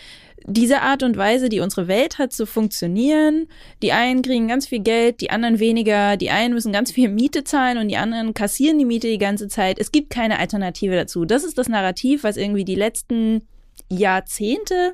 diese 0.45 0.81
Art 0.81 1.03
und 1.03 1.17
Weise, 1.17 1.49
die 1.49 1.59
unsere 1.59 1.87
Welt 1.87 2.17
hat, 2.17 2.33
zu 2.33 2.45
funktionieren. 2.45 3.47
Die 3.81 3.91
einen 3.91 4.21
kriegen 4.21 4.47
ganz 4.47 4.67
viel 4.67 4.79
Geld, 4.79 5.21
die 5.21 5.29
anderen 5.29 5.59
weniger. 5.59 6.17
Die 6.17 6.29
einen 6.29 6.53
müssen 6.53 6.71
ganz 6.71 6.91
viel 6.91 7.09
Miete 7.09 7.43
zahlen 7.43 7.77
und 7.77 7.87
die 7.87 7.97
anderen 7.97 8.33
kassieren 8.33 8.77
die 8.77 8.85
Miete 8.85 9.07
die 9.07 9.17
ganze 9.17 9.47
Zeit. 9.47 9.79
Es 9.79 9.91
gibt 9.91 10.09
keine 10.09 10.39
Alternative 10.39 10.95
dazu. 10.95 11.25
Das 11.25 11.43
ist 11.43 11.57
das 11.57 11.69
Narrativ, 11.69 12.23
was 12.23 12.37
irgendwie 12.37 12.65
die 12.65 12.75
letzten 12.75 13.43
Jahrzehnte 13.89 14.93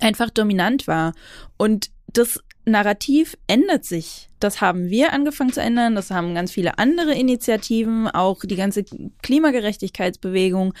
einfach 0.00 0.30
dominant 0.30 0.86
war. 0.86 1.14
Und 1.56 1.90
das 2.12 2.40
Narrativ 2.64 3.36
ändert 3.46 3.84
sich. 3.84 4.25
Das 4.46 4.60
haben 4.60 4.90
wir 4.90 5.12
angefangen 5.12 5.52
zu 5.52 5.60
ändern. 5.60 5.96
Das 5.96 6.12
haben 6.12 6.32
ganz 6.32 6.52
viele 6.52 6.78
andere 6.78 7.12
Initiativen. 7.12 8.06
Auch 8.06 8.44
die 8.44 8.54
ganze 8.54 8.84
Klimagerechtigkeitsbewegung 9.22 10.72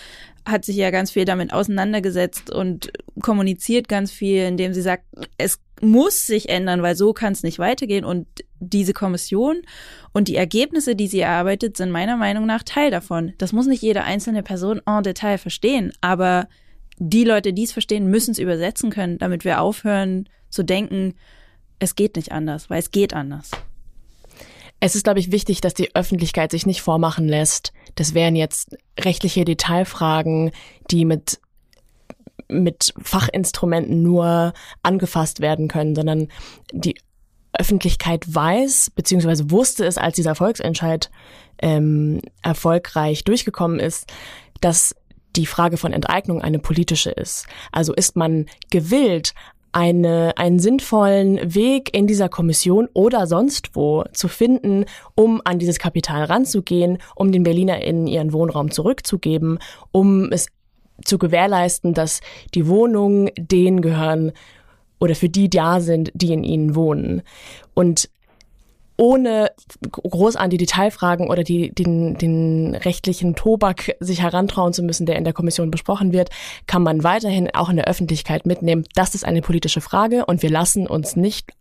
hat 0.46 0.64
sich 0.64 0.76
ja 0.76 0.92
ganz 0.92 1.10
viel 1.10 1.24
damit 1.24 1.52
auseinandergesetzt 1.52 2.48
und 2.48 2.92
kommuniziert 3.20 3.88
ganz 3.88 4.12
viel, 4.12 4.44
indem 4.44 4.72
sie 4.72 4.82
sagt, 4.82 5.02
es 5.36 5.58
muss 5.80 6.28
sich 6.28 6.48
ändern, 6.48 6.80
weil 6.80 6.94
so 6.94 7.12
kann 7.12 7.32
es 7.32 7.42
nicht 7.42 7.58
weitergehen. 7.58 8.04
Und 8.04 8.28
diese 8.60 8.92
Kommission 8.92 9.62
und 10.12 10.28
die 10.28 10.36
Ergebnisse, 10.36 10.94
die 10.94 11.08
sie 11.08 11.18
erarbeitet, 11.18 11.76
sind 11.76 11.90
meiner 11.90 12.16
Meinung 12.16 12.46
nach 12.46 12.62
Teil 12.62 12.92
davon. 12.92 13.32
Das 13.38 13.52
muss 13.52 13.66
nicht 13.66 13.82
jede 13.82 14.04
einzelne 14.04 14.44
Person 14.44 14.80
en 14.86 15.02
Detail 15.02 15.38
verstehen, 15.38 15.92
aber 16.00 16.46
die 16.98 17.24
Leute, 17.24 17.52
die 17.52 17.64
es 17.64 17.72
verstehen, 17.72 18.06
müssen 18.06 18.30
es 18.30 18.38
übersetzen 18.38 18.90
können, 18.90 19.18
damit 19.18 19.44
wir 19.44 19.60
aufhören 19.60 20.28
zu 20.50 20.62
denken, 20.62 21.14
es 21.78 21.94
geht 21.94 22.16
nicht 22.16 22.32
anders, 22.32 22.70
weil 22.70 22.78
es 22.78 22.90
geht 22.90 23.14
anders. 23.14 23.50
Es 24.78 24.94
ist, 24.94 25.04
glaube 25.04 25.20
ich, 25.20 25.32
wichtig, 25.32 25.60
dass 25.60 25.74
die 25.74 25.94
Öffentlichkeit 25.94 26.50
sich 26.50 26.66
nicht 26.66 26.82
vormachen 26.82 27.26
lässt. 27.26 27.72
Das 27.94 28.12
wären 28.12 28.36
jetzt 28.36 28.76
rechtliche 29.00 29.44
Detailfragen, 29.44 30.52
die 30.90 31.04
mit 31.04 31.40
mit 32.48 32.94
Fachinstrumenten 33.02 34.02
nur 34.02 34.52
angefasst 34.84 35.40
werden 35.40 35.66
können, 35.66 35.96
sondern 35.96 36.28
die 36.72 36.94
Öffentlichkeit 37.52 38.22
weiß, 38.32 38.92
beziehungsweise 38.94 39.50
wusste 39.50 39.84
es, 39.84 39.98
als 39.98 40.16
dieser 40.16 40.34
Volksentscheid 40.34 41.10
ähm, 41.58 42.20
erfolgreich 42.42 43.24
durchgekommen 43.24 43.80
ist, 43.80 44.12
dass 44.60 44.94
die 45.34 45.46
Frage 45.46 45.76
von 45.76 45.92
Enteignung 45.92 46.40
eine 46.40 46.58
politische 46.58 47.10
ist. 47.10 47.46
Also 47.72 47.92
ist 47.92 48.16
man 48.16 48.46
gewillt, 48.70 49.34
eine, 49.76 50.32
einen 50.38 50.58
sinnvollen 50.58 51.54
Weg 51.54 51.94
in 51.94 52.06
dieser 52.06 52.30
Kommission 52.30 52.88
oder 52.94 53.26
sonst 53.26 53.76
wo 53.76 54.04
zu 54.14 54.26
finden, 54.26 54.86
um 55.14 55.42
an 55.44 55.58
dieses 55.58 55.78
Kapital 55.78 56.24
ranzugehen, 56.24 56.96
um 57.14 57.30
den 57.30 57.42
BerlinerInnen 57.42 58.06
ihren 58.06 58.32
Wohnraum 58.32 58.70
zurückzugeben, 58.70 59.58
um 59.92 60.32
es 60.32 60.46
zu 61.04 61.18
gewährleisten, 61.18 61.92
dass 61.92 62.22
die 62.54 62.68
Wohnungen 62.68 63.30
denen 63.36 63.82
gehören 63.82 64.32
oder 64.98 65.14
für 65.14 65.28
die 65.28 65.50
da 65.50 65.80
sind, 65.80 66.10
die 66.14 66.32
in 66.32 66.42
ihnen 66.42 66.74
wohnen. 66.74 67.20
Und 67.74 68.08
ohne 68.96 69.50
groß 69.90 70.36
an 70.36 70.50
die 70.50 70.56
Detailfragen 70.56 71.28
oder 71.28 71.44
die, 71.44 71.70
den, 71.70 72.16
den 72.16 72.74
rechtlichen 72.74 73.34
Tobak 73.34 73.96
sich 74.00 74.22
herantrauen 74.22 74.72
zu 74.72 74.82
müssen, 74.82 75.06
der 75.06 75.16
in 75.16 75.24
der 75.24 75.32
Kommission 75.32 75.70
besprochen 75.70 76.12
wird, 76.12 76.30
kann 76.66 76.82
man 76.82 77.04
weiterhin 77.04 77.54
auch 77.54 77.68
in 77.68 77.76
der 77.76 77.88
Öffentlichkeit 77.88 78.46
mitnehmen. 78.46 78.84
Das 78.94 79.14
ist 79.14 79.24
eine 79.24 79.42
politische 79.42 79.80
Frage 79.80 80.26
und 80.26 80.42
wir 80.42 80.50
lassen 80.50 80.86
uns 80.86 81.16
nicht 81.16 81.52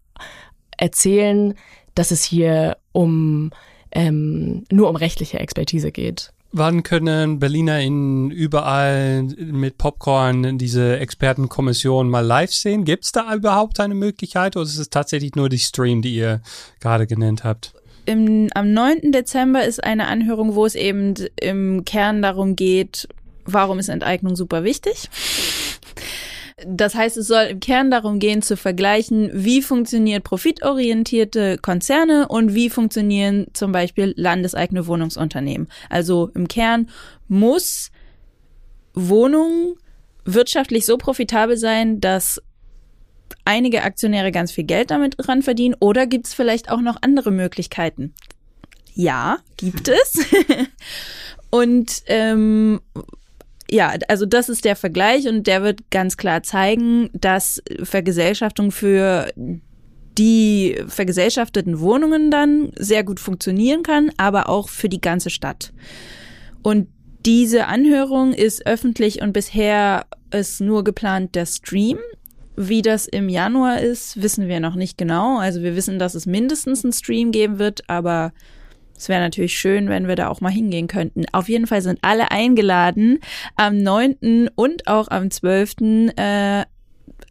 erzählen, 0.78 1.56
dass 1.94 2.12
es 2.12 2.24
hier 2.24 2.78
um 2.92 3.52
ähm, 3.92 4.66
nur 4.72 4.90
um 4.90 4.96
rechtliche 4.96 5.40
Expertise 5.40 5.92
geht. 5.92 6.34
Wann 6.58 6.84
können 6.84 7.40
BerlinerInnen 7.40 8.32
überall 8.32 9.24
mit 9.24 9.78
Popcorn 9.78 10.58
diese 10.58 10.98
Expertenkommission 11.00 12.10
mal 12.10 12.26
live 12.26 12.54
sehen? 12.54 12.86
Gibt 12.86 13.04
es 13.04 13.12
da 13.12 13.36
überhaupt 13.36 13.82
eine 13.82 13.94
Möglichkeit 13.94 14.56
oder 14.56 14.64
ist 14.64 14.78
es 14.78 14.90
tatsächlich 14.90 15.36
nur 15.36 15.50
die 15.50 15.60
Stream, 15.60 16.02
die 16.02 16.16
ihr 16.16 16.42
gerade 16.80 17.08
genannt 17.08 17.44
habt? 17.44 17.74
Im, 18.06 18.48
am 18.56 18.72
9. 18.72 19.12
Dezember 19.12 19.66
ist 19.66 19.84
eine 19.84 20.08
Anhörung, 20.08 20.56
wo 20.56 20.66
es 20.66 20.76
eben 20.76 21.16
im 21.42 21.84
Kern 21.84 22.22
darum 22.22 22.56
geht, 22.56 23.10
warum 23.44 23.78
ist 23.78 23.90
Enteignung 23.90 24.38
super 24.38 24.64
wichtig? 24.64 25.10
Das 26.64 26.96
heißt, 26.96 27.18
es 27.18 27.28
soll 27.28 27.44
im 27.44 27.60
Kern 27.60 27.92
darum 27.92 28.20
gehen, 28.20 28.42
zu 28.42 28.56
vergleichen, 28.56 29.30
wie 29.34 29.62
funktioniert 29.62 30.24
profitorientierte 30.24 31.58
Konzerne 31.58 32.30
und 32.30 32.54
wie 32.54 32.70
funktionieren 32.70 33.48
zum 33.52 33.74
Beispiel 33.74 34.14
landeseigene 34.16 34.88
Wohnungsunternehmen. 34.88 35.68
Also 35.90 36.32
im 36.34 36.48
Kern 36.48 36.90
muss 37.28 37.92
Wohnungen 38.94 39.76
wirtschaftlich 40.24 40.86
so 40.86 40.98
profitabel 40.98 41.58
sein, 41.58 42.00
dass 42.00 42.42
einige 43.44 43.84
Aktionäre 43.84 44.32
ganz 44.32 44.54
viel 44.54 44.64
Geld 44.64 44.92
damit 44.92 45.16
dran 45.18 45.42
verdienen 45.42 45.76
oder 45.82 46.08
gibt 46.08 46.28
es 46.28 46.34
vielleicht 46.34 46.72
auch 46.72 46.82
noch 46.82 46.98
andere 47.02 47.32
Möglichkeiten? 47.32 48.14
Ja, 48.94 49.40
gibt 49.58 49.88
es. 49.90 50.26
und 51.50 52.04
ähm, 52.08 52.80
ja, 53.70 53.94
also 54.08 54.26
das 54.26 54.50
ist 54.50 54.66
der 54.66 54.76
Vergleich 54.76 55.28
und 55.28 55.48
der 55.48 55.64
wird 55.64 55.90
ganz 55.90 56.18
klar 56.18 56.44
zeigen, 56.44 57.10
dass 57.14 57.62
Vergesellschaftung 57.82 58.72
für 58.72 59.32
die 60.18 60.82
vergesellschafteten 60.88 61.80
Wohnungen 61.80 62.32
dann 62.32 62.72
sehr 62.78 63.04
gut 63.04 63.20
funktionieren 63.20 63.84
kann, 63.84 64.12
aber 64.18 64.50
auch 64.50 64.70
für 64.70 64.88
die 64.88 65.02
ganze 65.02 65.30
Stadt. 65.30 65.74
Und 66.64 66.88
diese 67.26 67.66
Anhörung 67.66 68.34
ist 68.34 68.66
öffentlich 68.66 69.22
und 69.22 69.34
bisher 69.34 70.06
ist 70.32 70.62
nur 70.62 70.84
geplant 70.84 71.36
der 71.36 71.46
Stream. 71.46 71.98
Wie 72.56 72.82
das 72.82 73.08
im 73.08 73.28
Januar 73.28 73.82
ist, 73.82 74.22
wissen 74.22 74.48
wir 74.48 74.60
noch 74.60 74.76
nicht 74.76 74.98
genau. 74.98 75.40
Also 75.40 75.62
wir 75.62 75.76
wissen, 75.76 76.00
dass 76.00 76.16
es 76.16 76.26
mindestens 76.26 76.86
einen 76.86 76.94
Stream 76.94 77.32
geben 77.32 77.60
wird, 77.60 77.90
aber 77.90 78.32
es 78.98 79.10
wäre 79.10 79.22
natürlich 79.22 79.58
schön, 79.58 79.90
wenn 79.90 80.08
wir 80.08 80.16
da 80.16 80.30
auch 80.30 80.42
mal 80.42 80.52
hingehen 80.52 80.88
könnten. 80.88 81.26
Auf 81.32 81.50
jeden 81.50 81.68
Fall 81.68 81.82
sind 81.82 82.00
alle 82.02 82.32
eingeladen, 82.32 83.20
am 83.56 83.78
9. 83.78 84.50
und 84.56 84.88
auch 84.88 85.10
am 85.10 85.30
12. 85.30 86.14
Äh, 86.16 86.64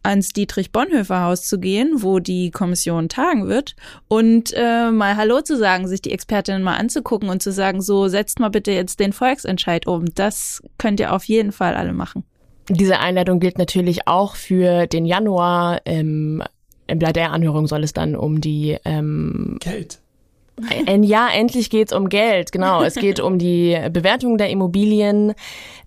ans 0.03 0.29
Dietrich 0.29 0.71
Bonhoeffer 0.71 1.21
Haus 1.21 1.47
zu 1.47 1.59
gehen, 1.59 2.03
wo 2.03 2.19
die 2.19 2.51
Kommission 2.51 3.09
tagen 3.09 3.47
wird 3.47 3.75
und 4.07 4.53
äh, 4.55 4.91
mal 4.91 5.17
Hallo 5.17 5.41
zu 5.41 5.57
sagen, 5.57 5.87
sich 5.87 6.01
die 6.01 6.11
Expertinnen 6.11 6.63
mal 6.63 6.75
anzugucken 6.75 7.29
und 7.29 7.41
zu 7.41 7.51
sagen, 7.51 7.81
so 7.81 8.07
setzt 8.07 8.39
mal 8.39 8.49
bitte 8.49 8.71
jetzt 8.71 8.99
den 8.99 9.13
Volksentscheid 9.13 9.87
um. 9.87 10.05
Das 10.13 10.61
könnt 10.77 10.99
ihr 10.99 11.13
auf 11.13 11.23
jeden 11.25 11.51
Fall 11.51 11.75
alle 11.75 11.93
machen. 11.93 12.23
Diese 12.69 12.99
Einladung 12.99 13.39
gilt 13.39 13.57
natürlich 13.57 14.07
auch 14.07 14.35
für 14.35 14.87
den 14.87 15.05
Januar. 15.05 15.81
Ähm, 15.85 16.43
bei 16.87 17.11
der 17.11 17.31
Anhörung 17.31 17.67
soll 17.67 17.83
es 17.83 17.93
dann 17.93 18.15
um 18.15 18.41
die 18.41 18.77
ähm, 18.85 19.57
Geld. 19.59 19.99
Ein 20.87 21.03
Ja, 21.03 21.27
endlich 21.29 21.69
geht's 21.69 21.91
um 21.91 22.07
Geld, 22.07 22.51
genau. 22.53 22.81
Es 22.81 22.95
geht 22.95 23.19
um 23.19 23.37
die 23.37 23.77
Bewertung 23.91 24.37
der 24.37 24.49
Immobilien, 24.49 25.33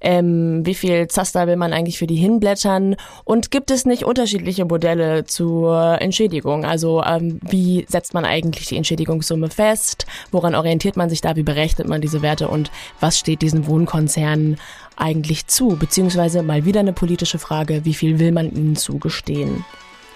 ähm, 0.00 0.64
wie 0.64 0.74
viel 0.74 1.09
Zaster 1.09 1.46
will 1.46 1.57
man 1.57 1.72
eigentlich 1.72 1.98
für 1.98 2.07
die 2.07 2.16
hinblättern 2.16 2.96
und 3.24 3.50
gibt 3.50 3.70
es 3.70 3.87
nicht 3.87 4.04
unterschiedliche 4.04 4.66
Modelle 4.66 5.24
zur 5.24 6.00
Entschädigung? 6.00 6.66
Also 6.66 7.02
ähm, 7.02 7.40
wie 7.42 7.87
setzt 7.88 8.12
man 8.12 8.24
eigentlich 8.24 8.66
die 8.66 8.76
Entschädigungssumme 8.76 9.48
fest? 9.48 10.07
Woran 10.31 10.54
orientiert 10.54 10.96
man 10.96 11.09
sich 11.09 11.22
da? 11.22 11.35
Wie 11.35 11.42
berechnet 11.42 11.88
man 11.88 12.00
diese 12.00 12.20
Werte 12.20 12.48
und 12.48 12.70
was 13.00 13.18
steht 13.18 13.40
diesen 13.40 13.66
Wohnkonzernen 13.66 14.59
eigentlich 14.96 15.46
zu? 15.46 15.76
Beziehungsweise 15.78 16.42
mal 16.42 16.66
wieder 16.66 16.81
eine 16.81 16.92
politische 16.92 17.38
Frage, 17.38 17.85
wie 17.85 17.94
viel 17.94 18.18
will 18.18 18.33
man 18.33 18.54
ihnen 18.54 18.76
zugestehen? 18.76 19.64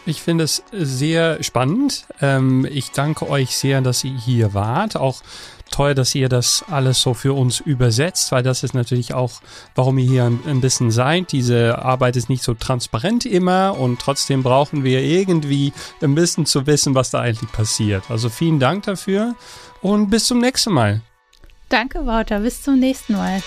Ich 0.04 0.22
finde 0.22 0.44
es 0.44 0.64
sehr 0.72 1.42
spannend. 1.42 2.06
Ähm, 2.20 2.66
ich 2.70 2.90
danke 2.90 3.28
euch 3.28 3.56
sehr, 3.56 3.80
dass 3.80 4.02
ihr 4.02 4.16
hier 4.16 4.52
wart. 4.54 4.96
Auch 4.96 5.22
toll, 5.70 5.94
dass 5.94 6.14
ihr 6.14 6.28
das 6.28 6.64
alles 6.68 7.00
so 7.00 7.14
für 7.14 7.32
uns 7.32 7.60
übersetzt, 7.60 8.30
weil 8.30 8.42
das 8.42 8.62
ist 8.62 8.74
natürlich 8.74 9.14
auch, 9.14 9.40
warum 9.74 9.98
ihr 9.98 10.08
hier 10.08 10.24
ein, 10.24 10.60
bisschen 10.60 10.90
seid. 10.90 11.32
Diese 11.32 11.78
Arbeit 11.78 12.16
ist 12.16 12.28
nicht 12.28 12.42
so 12.42 12.54
transparent 12.54 13.26
immer 13.26 13.76
und 13.78 14.00
trotzdem 14.00 14.42
brauchen 14.42 14.84
wir 14.84 15.02
irgendwie 15.02 15.72
ein 16.00 16.14
bisschen 16.14 16.46
zu 16.46 16.66
wissen, 16.66 16.94
was 16.94 17.10
da 17.10 17.20
eigentlich 17.20 17.50
passiert. 17.50 18.04
Also 18.10 18.28
vielen 18.28 18.60
Dank 18.60 18.84
dafür 18.84 19.34
und 19.80 20.10
bis 20.10 20.26
zum 20.26 20.40
nächsten 20.40 20.72
Mal. 20.72 21.00
Danke, 21.68 22.06
Wouter. 22.06 22.40
Bis 22.40 22.62
zum 22.62 22.78
nächsten 22.78 23.14
Mal. 23.14 23.42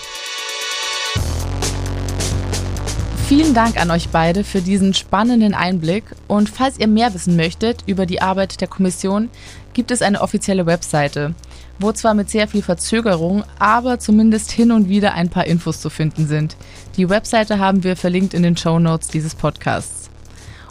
Vielen 3.28 3.54
Dank 3.54 3.76
an 3.76 3.90
euch 3.90 4.10
beide 4.10 4.44
für 4.44 4.60
diesen 4.60 4.94
spannenden 4.94 5.52
Einblick. 5.52 6.04
Und 6.28 6.48
falls 6.48 6.78
ihr 6.78 6.86
mehr 6.86 7.12
wissen 7.12 7.34
möchtet 7.34 7.82
über 7.84 8.06
die 8.06 8.22
Arbeit 8.22 8.60
der 8.60 8.68
Kommission, 8.68 9.30
gibt 9.74 9.90
es 9.90 10.00
eine 10.00 10.20
offizielle 10.20 10.64
Webseite, 10.64 11.34
wo 11.80 11.90
zwar 11.90 12.14
mit 12.14 12.30
sehr 12.30 12.46
viel 12.46 12.62
Verzögerung, 12.62 13.42
aber 13.58 13.98
zumindest 13.98 14.52
hin 14.52 14.70
und 14.70 14.88
wieder 14.88 15.14
ein 15.14 15.28
paar 15.28 15.44
Infos 15.44 15.80
zu 15.80 15.90
finden 15.90 16.28
sind. 16.28 16.56
Die 16.96 17.08
Webseite 17.08 17.58
haben 17.58 17.82
wir 17.82 17.96
verlinkt 17.96 18.32
in 18.32 18.44
den 18.44 18.56
Show 18.56 18.78
Notes 18.78 19.08
dieses 19.08 19.34
Podcasts. 19.34 20.08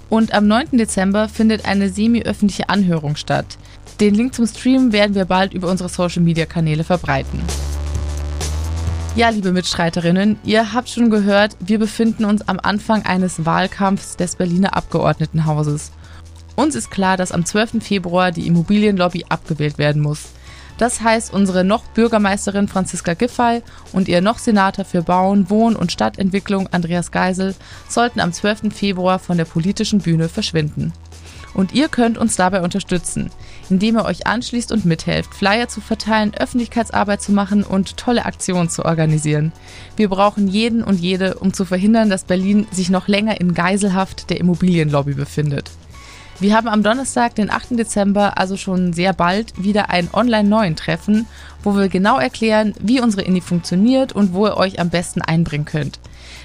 Und 0.08 0.34
am 0.34 0.48
9. 0.48 0.78
Dezember 0.78 1.28
findet 1.28 1.66
eine 1.66 1.90
semi-öffentliche 1.90 2.70
Anhörung 2.70 3.18
statt. 3.18 3.58
Den 4.00 4.16
Link 4.16 4.34
zum 4.34 4.48
Stream 4.48 4.94
werden 4.94 5.14
wir 5.14 5.26
bald 5.26 5.54
über 5.54 5.70
unsere 5.70 5.90
Social-Media-Kanäle 5.90 6.86
verbreiten. 6.86 7.42
Ja, 9.16 9.30
liebe 9.30 9.54
Mitstreiterinnen, 9.54 10.38
ihr 10.44 10.74
habt 10.74 10.90
schon 10.90 11.10
gehört, 11.10 11.56
wir 11.62 11.80
befinden 11.80 12.26
uns 12.26 12.50
am 12.50 12.60
Anfang 12.62 13.06
eines 13.06 13.46
Wahlkampfs 13.46 14.18
des 14.18 14.36
Berliner 14.36 14.76
Abgeordnetenhauses. 14.76 15.94
Uns 16.58 16.76
ist 16.76 16.92
klar, 16.92 17.16
dass 17.16 17.32
am 17.32 17.46
12. 17.46 17.82
Februar 17.82 18.34
die 18.34 18.46
Immobilienlobby 18.46 19.28
abgewählt 19.30 19.78
werden 19.78 20.02
muss. 20.02 20.34
Das 20.78 21.00
heißt, 21.00 21.34
unsere 21.34 21.64
noch 21.64 21.86
Bürgermeisterin 21.94 22.68
Franziska 22.68 23.14
Giffey 23.14 23.62
und 23.94 24.10
ihr 24.10 24.20
noch 24.20 24.38
Senator 24.38 24.84
für 24.84 25.02
Bauen, 25.02 25.50
Wohn- 25.50 25.78
und 25.78 25.94
Stadtentwicklung 25.94 26.68
Andreas 26.74 27.12
Geisel 27.12 27.56
sollten 27.88 28.20
am 28.20 28.34
12. 28.34 28.74
Februar 28.74 29.20
von 29.20 29.38
der 29.38 29.46
politischen 29.46 30.00
Bühne 30.00 30.28
verschwinden. 30.28 30.92
Und 31.54 31.74
ihr 31.74 31.88
könnt 31.88 32.18
uns 32.18 32.36
dabei 32.36 32.62
unterstützen, 32.62 33.32
indem 33.70 33.98
ihr 33.98 34.06
euch 34.06 34.28
anschließt 34.28 34.72
und 34.72 34.86
mithelft, 34.86 35.34
Flyer 35.34 35.68
zu 35.68 35.82
verteilen, 35.82 36.34
Öffentlichkeitsarbeit 36.34 37.22
zu 37.22 37.32
machen 37.32 37.64
und 37.64 37.98
tolle 37.98 38.26
Aktionen 38.26 38.70
zu 38.70 38.86
organisieren. 38.86 39.52
Wir 39.96 40.10
brauchen 40.10 40.48
jeden 40.48 40.84
und 40.84 41.00
jede, 41.00 41.36
um 41.36 41.54
zu 41.54 41.66
verhindern, 41.66 42.10
dass 42.10 42.24
Berlin 42.24 42.68
sich 42.72 42.90
noch 42.90 43.08
länger 43.08 43.40
in 43.40 43.54
Geiselhaft 43.54 44.30
der 44.30 44.40
Immobilienlobby 44.40 45.14
befindet. 45.14 45.72
Wir 46.38 46.54
haben 46.54 46.68
am 46.68 46.84
Donnerstag, 46.84 47.36
den 47.36 47.50
8. 47.50 47.80
Dezember, 47.80 48.38
also 48.38 48.58
schon 48.58 48.92
sehr 48.92 49.14
bald, 49.14 49.54
wieder 49.64 49.90
ein 49.90 50.10
online-neuen 50.12 50.76
Treffen, 50.76 51.28
wo 51.64 51.78
wir 51.78 51.88
genau 51.88 52.20
erklären, 52.20 52.74
wie 52.82 53.00
unsere 53.00 53.22
Indie 53.22 53.40
funktioniert 53.40 54.12
und 54.12 54.34
wo 54.34 54.46
ihr 54.46 54.58
euch 54.58 54.82
am 54.82 54.90
besten 54.90 55.22
einbringen 55.22 55.64
könnt. 55.64 56.00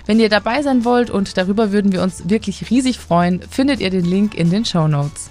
Wenn 0.07 0.21
ihr 0.21 0.29
dabei 0.29 0.63
sein 0.63 0.85
wollt 0.85 1.11
und 1.11 1.37
darüber 1.37 1.73
würden 1.73 1.91
wir 1.91 2.03
uns 2.03 2.29
wirklich 2.29 2.71
riesig 2.71 3.01
freuen, 3.01 3.43
findet 3.51 3.81
ihr 3.81 3.91
den 3.91 4.05
Link 4.05 4.37
in 4.37 4.51
den 4.51 4.65
Show 4.65 4.87
Notes. 4.87 5.31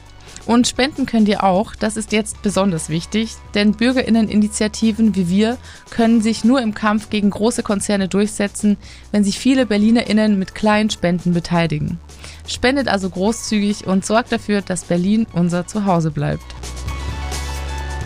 Und 0.49 0.67
spenden 0.67 1.05
könnt 1.05 1.27
ihr 1.27 1.43
auch, 1.43 1.75
das 1.75 1.95
ist 1.95 2.11
jetzt 2.11 2.41
besonders 2.41 2.89
wichtig, 2.89 3.35
denn 3.53 3.73
Bürgerinneninitiativen 3.73 5.15
wie 5.15 5.29
wir 5.29 5.59
können 5.91 6.23
sich 6.23 6.43
nur 6.43 6.59
im 6.59 6.73
Kampf 6.73 7.11
gegen 7.11 7.29
große 7.29 7.61
Konzerne 7.61 8.07
durchsetzen, 8.07 8.77
wenn 9.11 9.23
sich 9.23 9.37
viele 9.37 9.67
Berlinerinnen 9.67 10.39
mit 10.39 10.55
kleinen 10.55 10.89
Spenden 10.89 11.35
beteiligen. 11.35 11.99
Spendet 12.47 12.87
also 12.87 13.11
großzügig 13.11 13.85
und 13.85 14.03
sorgt 14.03 14.31
dafür, 14.31 14.63
dass 14.63 14.85
Berlin 14.85 15.27
unser 15.33 15.67
Zuhause 15.67 16.09
bleibt. 16.09 16.55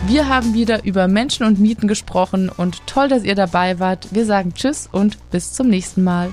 Wir 0.06 0.28
haben 0.28 0.52
wieder 0.52 0.84
über 0.84 1.08
Menschen 1.08 1.46
und 1.46 1.58
Mieten 1.58 1.88
gesprochen 1.88 2.50
und 2.54 2.86
toll, 2.86 3.08
dass 3.08 3.24
ihr 3.24 3.36
dabei 3.36 3.78
wart. 3.78 4.08
Wir 4.10 4.26
sagen 4.26 4.52
Tschüss 4.52 4.86
und 4.92 5.16
bis 5.30 5.54
zum 5.54 5.68
nächsten 5.68 6.04
Mal. 6.04 6.28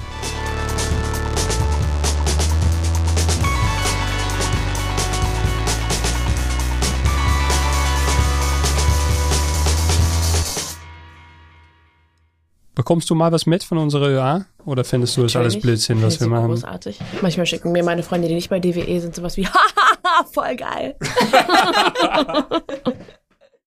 Bekommst 12.73 13.09
du 13.09 13.15
mal 13.15 13.31
was 13.31 13.45
mit 13.45 13.63
von 13.63 13.77
unserer 13.77 14.09
ÖA? 14.09 14.45
Oder 14.65 14.83
findest 14.83 15.17
du 15.17 15.23
das 15.23 15.35
alles 15.35 15.59
Blödsinn, 15.59 16.01
was 16.01 16.21
wir 16.21 16.27
machen? 16.27 16.47
Großartig. 16.47 16.99
Manchmal 17.21 17.45
schicken 17.45 17.71
mir 17.71 17.83
meine 17.83 18.03
Freunde, 18.03 18.27
die 18.27 18.35
nicht 18.35 18.49
bei 18.49 18.59
DWE 18.59 19.01
sind, 19.01 19.15
sowas 19.15 19.37
wie, 19.37 19.47
hahaha, 19.47 20.25
voll 20.33 20.55
geil. 20.55 20.95